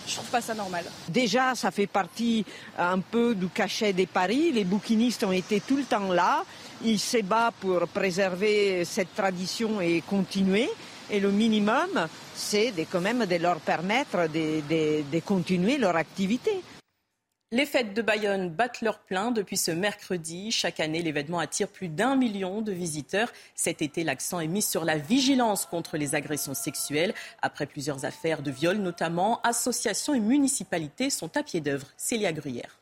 je 0.08 0.16
trouve 0.16 0.30
pas 0.30 0.42
ça 0.42 0.56
normal. 0.56 0.84
Déjà, 1.10 1.54
ça 1.54 1.70
fait 1.70 1.86
partie 1.86 2.44
un 2.78 3.00
peu 3.00 3.36
du 3.36 3.50
cachet 3.50 3.94
des 3.94 4.08
paris. 4.08 4.52
Les 4.52 4.64
bouquinistes 4.64 5.24
ont 5.24 5.32
été 5.32 5.62
tout 5.62 5.78
le 5.78 5.84
temps 5.84 6.12
là. 6.12 6.44
Ils 6.84 7.00
se 7.00 7.22
battent 7.22 7.56
pour 7.60 7.88
préserver 7.88 8.84
cette 8.84 9.14
tradition 9.14 9.82
et 9.82 10.02
continuer. 10.02 10.70
Et 11.12 11.20
le 11.20 11.30
minimum, 11.30 12.08
c'est 12.34 12.74
quand 12.92 13.02
même 13.02 13.28
de 13.28 13.36
leur 13.36 13.58
permettre 13.58 14.28
de 14.28 15.20
continuer 15.20 15.78
leur 15.78 15.96
activité. 15.96 16.62
Les 17.56 17.66
fêtes 17.66 17.94
de 17.94 18.02
Bayonne 18.02 18.50
battent 18.50 18.82
leur 18.82 19.00
plein 19.00 19.32
depuis 19.32 19.56
ce 19.56 19.72
mercredi. 19.72 20.52
Chaque 20.52 20.82
année, 20.82 21.02
l'événement 21.02 21.40
attire 21.40 21.70
plus 21.70 21.88
d'un 21.88 22.18
million 22.18 22.62
de 22.62 22.74
visiteurs. 22.74 23.32
Cet 23.56 23.82
été, 23.82 24.04
l'accent 24.04 24.42
est 24.42 24.48
mis 24.48 24.62
sur 24.62 24.84
la 24.84 24.98
vigilance 24.98 25.66
contre 25.66 25.96
les 25.96 26.16
agressions 26.16 26.54
sexuelles. 26.54 27.14
Après 27.42 27.66
plusieurs 27.66 28.04
affaires 28.04 28.42
de 28.42 28.52
viol 28.52 28.76
notamment, 28.76 29.40
associations 29.44 30.14
et 30.14 30.20
municipalités 30.20 31.10
sont 31.10 31.38
à 31.38 31.44
pied 31.44 31.62
d'œuvre. 31.62 31.88
Célia 31.96 32.34
Gruyère. 32.34 32.78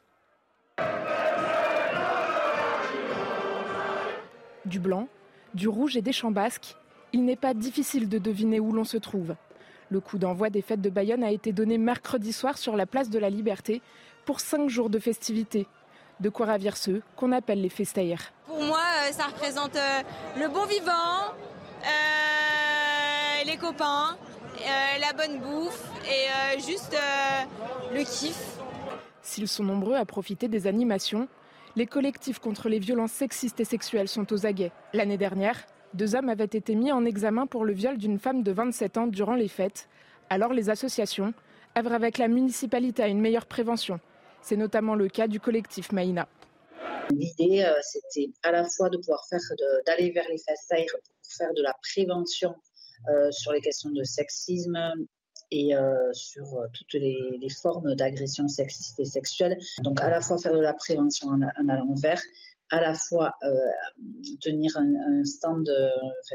Du 4.66 4.80
blanc, 4.80 5.08
du 5.54 5.68
rouge 5.68 5.98
et 5.98 6.02
des 6.02 6.14
champs 6.14 6.32
basques, 6.32 6.76
il 7.12 7.26
n'est 7.26 7.36
pas 7.36 7.54
difficile 7.54 8.10
de 8.10 8.18
deviner 8.18 8.60
où 8.60 8.72
l'on 8.72 8.86
se 8.86 8.98
trouve. 8.98 9.36
Le 9.92 10.00
coup 10.00 10.18
d'envoi 10.18 10.50
des 10.50 10.64
fêtes 10.64 10.82
de 10.82 10.90
Bayonne 10.90 11.24
a 11.24 11.30
été 11.30 11.52
donné 11.52 11.78
mercredi 11.78 12.34
soir 12.34 12.58
sur 12.58 12.76
la 12.76 12.88
place 12.88 13.12
de 13.12 13.20
la 13.20 13.30
Liberté 13.30 13.84
pour 14.26 14.40
cinq 14.40 14.70
jours 14.70 14.90
de 14.90 15.00
festivités. 15.00 15.68
De 16.20 16.30
quoi 16.30 16.46
ravir 16.46 16.78
ceux 16.78 17.02
qu'on 17.16 17.32
appelle 17.32 17.62
les 17.62 17.70
festaires. 17.70 18.32
Pour 18.48 18.62
moi, 18.62 18.80
euh, 18.80 19.12
ça 19.12 19.26
représente 19.26 19.76
euh, 19.76 20.02
le 20.40 20.48
bon 20.48 20.66
vivant, 20.66 21.34
euh, 21.84 23.44
les 23.46 23.58
copains, 23.58 24.18
la 25.02 25.14
bonne 25.14 25.40
bouffe 25.40 25.90
et 26.06 26.60
juste 26.62 26.96
le 27.92 28.04
kiff. 28.04 28.58
S'ils 29.22 29.48
sont 29.48 29.64
nombreux 29.64 29.96
à 29.96 30.06
profiter 30.06 30.48
des 30.48 30.68
animations, 30.68 31.28
les 31.76 31.88
collectifs 31.88 32.40
contre 32.40 32.70
les 32.70 32.80
violences 32.80 33.12
sexistes 33.12 33.60
et 33.60 33.66
sexuelles 33.66 34.08
sont 34.08 34.32
aux 34.32 34.46
aguets. 34.46 34.72
L'année 34.94 35.18
dernière, 35.18 35.66
deux 35.94 36.16
hommes 36.16 36.30
avaient 36.30 36.46
été 36.46 36.76
mis 36.76 36.92
en 36.92 37.04
examen 37.04 37.48
pour 37.48 37.66
le 37.66 37.74
viol 37.74 37.98
d'une 37.98 38.20
femme 38.20 38.44
de 38.44 38.52
27 38.52 38.98
ans 38.98 39.08
durant 39.08 39.36
les 39.36 39.48
fêtes. 39.48 39.90
Alors 40.30 40.54
les 40.54 40.70
associations 40.70 41.34
œuvrent 41.78 41.94
avec 41.94 42.18
la 42.18 42.28
municipalité 42.28 43.04
à 43.04 43.08
une 43.08 43.20
meilleure 43.20 43.46
prévention. 43.46 44.00
C'est 44.44 44.58
notamment 44.58 44.94
le 44.94 45.08
cas 45.08 45.28
du 45.28 45.40
collectif 45.40 45.94
Maïna. 45.94 46.28
L'idée, 47.12 47.64
euh, 47.64 47.80
c'était 47.82 48.30
à 48.44 48.52
la 48.52 48.66
fois 48.66 48.90
de 48.90 48.98
pouvoir 48.98 49.26
faire, 49.30 49.40
d'aller 49.86 50.12
vers 50.12 50.28
les 50.30 50.38
festaires 50.38 50.86
pour 50.92 51.32
faire 51.38 51.54
de 51.54 51.62
la 51.62 51.74
prévention 51.82 52.54
euh, 53.10 53.32
sur 53.32 53.54
les 53.54 53.62
questions 53.62 53.90
de 53.90 54.04
sexisme 54.04 54.78
et 55.50 55.76
euh, 55.76 56.12
sur 56.12 56.46
toutes 56.74 56.94
les, 56.94 57.48
formes 57.62 57.96
d'agression 57.96 58.50
sexiste 58.50 59.00
et 59.00 59.06
sexuelle. 59.06 59.58
Donc 59.82 60.02
à 60.02 60.10
la 60.10 60.20
fois 60.20 60.38
faire 60.38 60.54
de 60.54 60.62
la 60.62 60.74
prévention 60.74 61.30
en, 61.30 61.70
allant 61.70 61.94
vers, 61.96 62.22
à 62.74 62.82
la 62.82 62.96
fois 62.96 63.36
tenir 64.42 64.76
un, 64.78 65.24
stand 65.24 65.70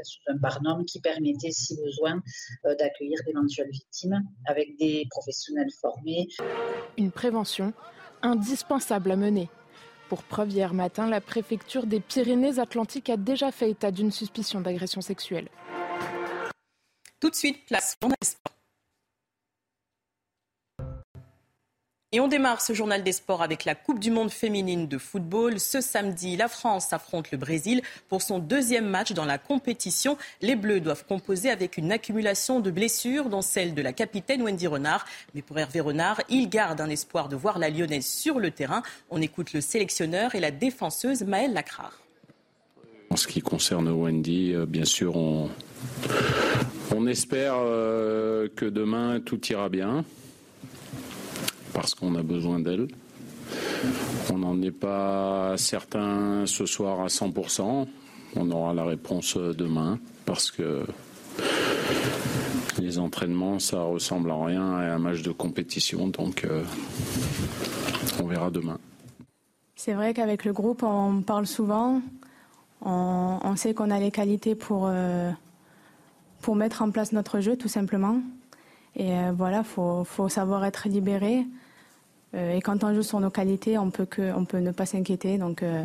sous 0.05 0.21
un 0.29 0.37
barnum 0.37 0.85
qui 0.85 1.01
permettait, 1.01 1.51
si 1.51 1.77
besoin, 1.77 2.23
d'accueillir 2.65 3.19
d'éventuelles 3.27 3.71
victimes 3.73 4.23
avec 4.47 4.77
des 4.79 5.07
professionnels 5.11 5.71
formés. 5.81 6.29
Une 6.97 7.11
prévention 7.11 7.73
indispensable 8.23 9.11
à 9.11 9.17
mener. 9.17 9.51
Pour 10.09 10.23
preuve, 10.23 10.51
hier 10.51 10.75
matin, 10.75 11.11
la 11.11 11.21
préfecture 11.21 11.87
des 11.87 12.01
Pyrénées-Atlantiques 12.01 13.11
a 13.11 13.17
déjà 13.17 13.51
fait 13.51 13.71
état 13.71 13.91
d'une 13.91 14.13
suspicion 14.13 14.61
d'agression 14.61 15.01
sexuelle. 15.01 15.49
Tout 17.21 17.31
de 17.31 17.35
suite, 17.35 17.67
place 17.67 17.97
Et 22.11 22.21
on 22.21 22.29
démarre 22.29 22.63
ce 22.63 22.73
journal 22.73 23.03
des 23.03 23.13
sports 23.13 23.43
avec 23.43 23.67
la 23.67 23.75
Coupe 23.75 23.99
du 23.99 24.11
Monde 24.11 24.31
féminine 24.31 24.89
de 24.89 24.97
football. 24.97 25.61
Ce 25.61 25.83
samedi, 25.83 26.39
la 26.39 26.49
France 26.49 26.95
affronte 26.95 27.31
le 27.31 27.37
Brésil 27.37 27.83
pour 28.09 28.23
son 28.23 28.39
deuxième 28.39 28.89
match 28.89 29.13
dans 29.13 29.27
la 29.27 29.37
compétition. 29.37 30.17
Les 30.41 30.57
Bleus 30.57 30.81
doivent 30.81 31.05
composer 31.05 31.51
avec 31.51 31.77
une 31.77 31.93
accumulation 31.93 32.61
de 32.61 32.71
blessures, 32.71 33.29
dont 33.29 33.43
celle 33.43 33.75
de 33.75 33.83
la 33.83 33.93
capitaine 33.93 34.41
Wendy 34.41 34.67
Renard. 34.67 35.05
Mais 35.35 35.43
pour 35.43 35.59
Hervé 35.59 35.81
Renard, 35.81 36.23
il 36.31 36.49
garde 36.49 36.81
un 36.81 36.89
espoir 36.89 37.29
de 37.29 37.37
voir 37.37 37.59
la 37.59 37.69
Lyonnaise 37.69 38.07
sur 38.07 38.39
le 38.39 38.53
terrain. 38.53 38.83
On 39.11 39.21
écoute 39.21 39.53
le 39.53 39.61
sélectionneur 39.61 40.35
et 40.35 40.41
la 40.41 40.51
défenseuse 40.51 41.25
Maëlle 41.25 41.53
Lacrard. 41.53 42.01
En 43.11 43.17
ce 43.17 43.27
qui 43.27 43.43
concerne 43.43 43.87
Wendy, 43.91 44.55
euh, 44.55 44.65
bien 44.65 44.87
sûr, 44.87 45.15
on, 45.15 45.51
on 46.97 47.07
espère 47.07 47.57
euh, 47.59 48.49
que 48.57 48.65
demain 48.65 49.21
tout 49.21 49.47
ira 49.49 49.69
bien 49.69 50.07
parce 51.81 51.95
qu'on 51.95 52.17
a 52.17 52.25
besoin 52.25 52.59
d'elle. 52.59 52.89
On 54.33 54.39
n'en 54.39 54.61
est 54.63 54.73
pas 54.73 55.55
certain 55.57 56.45
ce 56.45 56.67
soir 56.67 57.03
à 57.03 57.07
100%. 57.07 57.87
On 58.35 58.51
aura 58.51 58.75
la 58.75 58.85
réponse 58.85 59.37
demain 59.37 60.01
parce 60.27 60.51
que 60.51 60.85
les 62.81 62.99
entraînements, 62.99 63.61
ça 63.61 63.81
ressemble 63.83 64.33
à 64.33 64.45
rien 64.45 64.73
à 64.73 64.93
un 64.93 64.99
match 64.99 65.23
de 65.23 65.31
compétition. 65.31 66.09
Donc, 66.09 66.45
euh, 66.45 66.65
on 68.21 68.27
verra 68.27 68.51
demain. 68.51 68.79
C'est 69.77 69.93
vrai 69.93 70.15
qu'avec 70.15 70.45
le 70.45 70.53
groupe, 70.53 70.83
on 70.83 71.23
parle 71.23 71.47
souvent. 71.47 72.03
On, 72.83 73.55
sait 73.55 73.73
qu'on 73.73 73.93
a 73.93 74.01
les 74.01 74.11
qualités 74.11 74.57
pour, 74.57 74.89
euh, 74.89 75.31
pour 76.43 76.57
mettre 76.57 76.83
en 76.83 76.91
place 76.91 77.13
notre 77.13 77.39
jeu, 77.39 77.57
tout 77.57 77.69
simplement. 77.69 78.21
Et 78.97 79.13
euh, 79.13 79.33
voilà, 79.33 79.59
il 79.59 79.65
faut, 79.65 80.03
faut, 80.03 80.29
savoir 80.29 80.65
être 80.65 80.89
libéré. 80.89 81.47
Euh, 82.35 82.57
et 82.57 82.61
quand 82.61 82.85
on 82.85 82.95
joue 82.95 83.03
sur 83.03 83.21
nos 83.21 83.31
qualités, 83.31 83.79
on 83.79 83.91
peut, 83.91 84.07
que, 84.07 84.33
on 84.35 84.45
peut 84.45 84.59
ne 84.59 84.71
pas 84.71 84.87
s'inquiéter. 84.87 85.39
Donc, 85.39 85.63
euh, 85.63 85.85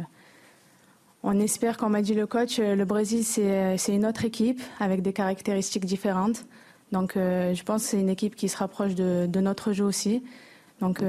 On 1.24 1.40
espère, 1.40 1.78
comme 1.78 1.96
a 1.96 2.02
dit 2.02 2.14
le 2.14 2.28
coach, 2.28 2.60
le 2.60 2.84
Brésil, 2.84 3.24
c'est 3.24 3.96
une 3.96 4.06
autre 4.06 4.26
équipe 4.26 4.62
avec 4.80 5.02
des 5.02 5.14
caractéristiques 5.14 5.86
différentes. 5.86 6.46
Donc, 6.92 7.14
je 7.16 7.64
pense 7.64 7.84
que 7.84 7.90
c'est 7.92 8.00
une 8.00 8.10
équipe 8.10 8.36
qui 8.36 8.50
se 8.50 8.58
rapproche 8.58 8.94
de, 8.94 9.40
notre 9.40 9.72
jeu 9.72 9.86
aussi. 9.86 10.22
Donc, 10.82 11.02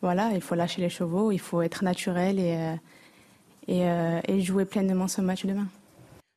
voilà, 0.00 0.30
il 0.32 0.40
faut 0.40 0.54
lâcher 0.54 0.80
les 0.80 0.88
chevaux, 0.88 1.32
il 1.32 1.38
faut 1.38 1.60
être 1.60 1.84
naturel 1.84 2.38
et, 2.38 2.78
et 3.68 4.40
jouer 4.40 4.64
pleinement 4.64 5.06
ce 5.06 5.20
match 5.20 5.44
demain. 5.44 5.68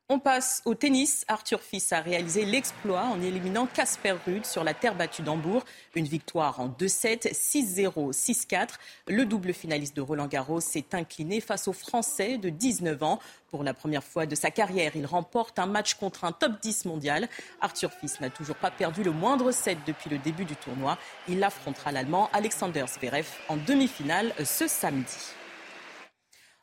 On 0.08 0.20
passe 0.20 0.62
au 0.66 0.76
tennis. 0.76 1.26
Arthur 1.28 1.62
Fils 1.62 1.92
a 1.92 2.00
réalisé 2.00 2.46
l'exploit 2.46 3.06
en 3.06 3.20
éliminant 3.24 3.66
Casper 3.66 4.14
Ruud 4.24 4.46
sur 4.46 4.64
la 4.64 4.76
terre 4.76 4.94
battue 4.94 5.24
d'Hambourg. 5.24 5.66
Une 5.96 6.06
victoire 6.06 6.60
en 6.60 6.70
2-7, 6.70 7.34
6-0, 7.34 8.14
6-4. 8.14 8.76
Le 9.08 9.26
double 9.26 9.52
finaliste 9.52 9.96
de 9.96 10.02
Roland 10.02 10.28
Garros 10.28 10.62
s'est 10.62 10.86
incliné 10.94 11.42
face 11.42 11.68
au 11.68 11.74
Français 11.74 12.38
de 12.38 12.50
19 12.50 13.02
ans. 13.02 13.20
Pour 13.50 13.64
la 13.64 13.74
première 13.74 14.04
fois 14.04 14.28
de 14.28 14.36
sa 14.36 14.52
carrière, 14.52 14.92
il 14.96 15.08
remporte 15.08 15.58
un 15.58 15.66
match 15.66 15.96
contre 15.96 16.24
un 16.24 16.32
top 16.32 16.62
10 16.62 16.86
mondial. 16.86 17.28
Arthur 17.60 17.92
Fils 17.92 18.22
n'a 18.22 18.30
toujours 18.30 18.58
pas 18.58 18.70
perdu 18.70 19.02
le 19.02 19.12
moindre 19.12 19.52
set 19.52 19.80
depuis 19.88 20.12
le 20.12 20.20
début 20.20 20.46
du 20.46 20.56
tournoi. 20.56 21.00
Il 21.28 21.44
affrontera 21.44 21.92
l'Allemand 21.92 22.30
Alexander 22.32 22.86
Zverev 22.88 23.28
en 23.50 23.58
demi-finale 23.58 24.34
ce 24.46 24.68
samedi. 24.68 25.34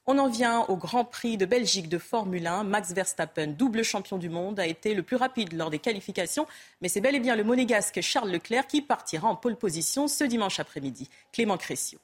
On 0.04 0.18
en 0.18 0.28
vient 0.28 0.62
au 0.62 0.76
Grand 0.76 1.04
Prix 1.04 1.36
de 1.36 1.46
Belgique 1.46 1.88
de 1.88 1.96
Formule 1.96 2.48
1. 2.48 2.64
Max 2.64 2.92
Verstappen, 2.92 3.46
double 3.46 3.84
champion 3.84 4.18
du 4.18 4.28
monde, 4.28 4.58
a 4.58 4.66
été 4.66 4.94
le 4.94 5.04
plus 5.04 5.14
rapide 5.14 5.52
lors 5.52 5.70
des 5.70 5.78
qualifications, 5.78 6.48
mais 6.80 6.88
c'est 6.88 7.00
bel 7.00 7.14
et 7.14 7.20
bien 7.20 7.36
le 7.36 7.44
monégasque 7.44 8.00
Charles 8.00 8.32
Leclerc 8.32 8.66
qui 8.66 8.82
partira 8.82 9.28
en 9.28 9.36
pole 9.36 9.54
position 9.54 10.08
ce 10.08 10.24
dimanche 10.24 10.58
après-midi. 10.58 11.08
Clément 11.30 11.56
Cressio. 11.56 12.00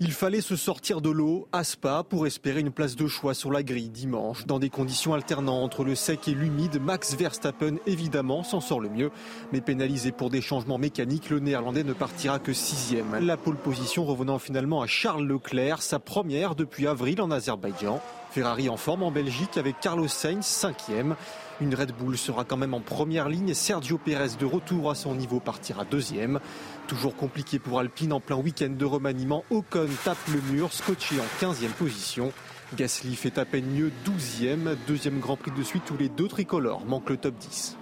Il 0.00 0.10
fallait 0.10 0.40
se 0.40 0.56
sortir 0.56 1.00
de 1.00 1.08
l'eau 1.08 1.46
à 1.52 1.62
Spa 1.62 2.02
pour 2.02 2.26
espérer 2.26 2.58
une 2.58 2.72
place 2.72 2.96
de 2.96 3.06
choix 3.06 3.32
sur 3.32 3.52
la 3.52 3.62
grille 3.62 3.90
dimanche. 3.90 4.44
Dans 4.44 4.58
des 4.58 4.68
conditions 4.68 5.14
alternant 5.14 5.62
entre 5.62 5.84
le 5.84 5.94
sec 5.94 6.26
et 6.26 6.34
l'humide, 6.34 6.82
Max 6.82 7.14
Verstappen 7.14 7.76
évidemment 7.86 8.42
s'en 8.42 8.60
sort 8.60 8.80
le 8.80 8.88
mieux. 8.88 9.12
Mais 9.52 9.60
pénalisé 9.60 10.10
pour 10.10 10.30
des 10.30 10.40
changements 10.40 10.78
mécaniques, 10.78 11.30
le 11.30 11.38
néerlandais 11.38 11.84
ne 11.84 11.92
partira 11.92 12.40
que 12.40 12.52
sixième. 12.52 13.24
La 13.24 13.36
pole 13.36 13.56
position 13.56 14.04
revenant 14.04 14.40
finalement 14.40 14.82
à 14.82 14.88
Charles 14.88 15.26
Leclerc, 15.26 15.80
sa 15.80 16.00
première 16.00 16.56
depuis 16.56 16.88
avril 16.88 17.22
en 17.22 17.30
Azerbaïdjan. 17.30 18.00
Ferrari 18.32 18.68
en 18.68 18.76
forme 18.76 19.04
en 19.04 19.12
Belgique 19.12 19.56
avec 19.58 19.78
Carlos 19.78 20.08
Sainz 20.08 20.44
cinquième. 20.44 21.14
Une 21.60 21.74
Red 21.74 21.92
Bull 21.92 22.18
sera 22.18 22.44
quand 22.44 22.56
même 22.56 22.74
en 22.74 22.80
première 22.80 23.28
ligne. 23.28 23.54
Sergio 23.54 23.96
Pérez 23.96 24.36
de 24.38 24.44
retour 24.44 24.90
à 24.90 24.94
son 24.94 25.14
niveau 25.14 25.38
partira 25.38 25.84
deuxième. 25.84 26.40
Toujours 26.88 27.14
compliqué 27.14 27.58
pour 27.60 27.78
Alpine 27.78 28.12
en 28.12 28.20
plein 28.20 28.36
week-end 28.36 28.70
de 28.76 28.84
remaniement. 28.84 29.44
Ocon 29.50 29.88
tape 30.04 30.18
le 30.32 30.40
mur, 30.52 30.72
scotché 30.72 31.16
en 31.20 31.44
15e 31.44 31.70
position. 31.70 32.32
Gasly 32.76 33.14
fait 33.14 33.38
à 33.38 33.44
peine 33.44 33.66
mieux 33.66 33.92
12e. 34.04 34.76
Deuxième 34.88 35.20
Grand 35.20 35.36
Prix 35.36 35.52
de 35.52 35.62
suite 35.62 35.88
où 35.92 35.96
les 35.96 36.08
deux 36.08 36.26
tricolores 36.26 36.84
manquent 36.86 37.10
le 37.10 37.18
top 37.18 37.36
10. 37.36 37.76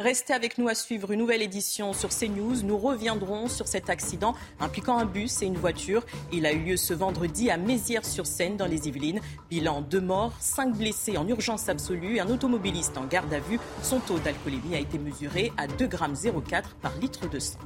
Restez 0.00 0.32
avec 0.32 0.56
nous 0.56 0.66
à 0.66 0.74
suivre 0.74 1.10
une 1.10 1.18
nouvelle 1.18 1.42
édition 1.42 1.92
sur 1.92 2.08
CNews. 2.08 2.62
Nous 2.62 2.78
reviendrons 2.78 3.48
sur 3.48 3.68
cet 3.68 3.90
accident 3.90 4.34
impliquant 4.58 4.96
un 4.96 5.04
bus 5.04 5.42
et 5.42 5.44
une 5.44 5.58
voiture. 5.58 6.06
Il 6.32 6.46
a 6.46 6.52
eu 6.52 6.60
lieu 6.60 6.78
ce 6.78 6.94
vendredi 6.94 7.50
à 7.50 7.58
Mézières-sur-Seine 7.58 8.56
dans 8.56 8.64
les 8.64 8.88
Yvelines. 8.88 9.20
Bilan 9.50 9.82
deux 9.82 10.00
morts, 10.00 10.32
cinq 10.40 10.74
blessés 10.74 11.18
en 11.18 11.28
urgence 11.28 11.68
absolue 11.68 12.16
et 12.16 12.20
un 12.20 12.30
automobiliste 12.30 12.96
en 12.96 13.04
garde 13.04 13.34
à 13.34 13.40
vue. 13.40 13.60
Son 13.82 14.00
taux 14.00 14.18
d'alcoolémie 14.18 14.74
a 14.74 14.78
été 14.78 14.98
mesuré 14.98 15.52
à 15.58 15.66
2,04 15.66 16.22
g 16.22 16.32
par 16.80 16.96
litre 16.96 17.28
de 17.28 17.38
sang. 17.38 17.58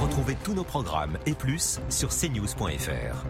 Retrouvez 0.00 0.36
tous 0.42 0.54
nos 0.54 0.64
programmes 0.64 1.18
et 1.26 1.34
plus 1.34 1.78
sur 1.90 2.08
cnews.fr. 2.08 3.26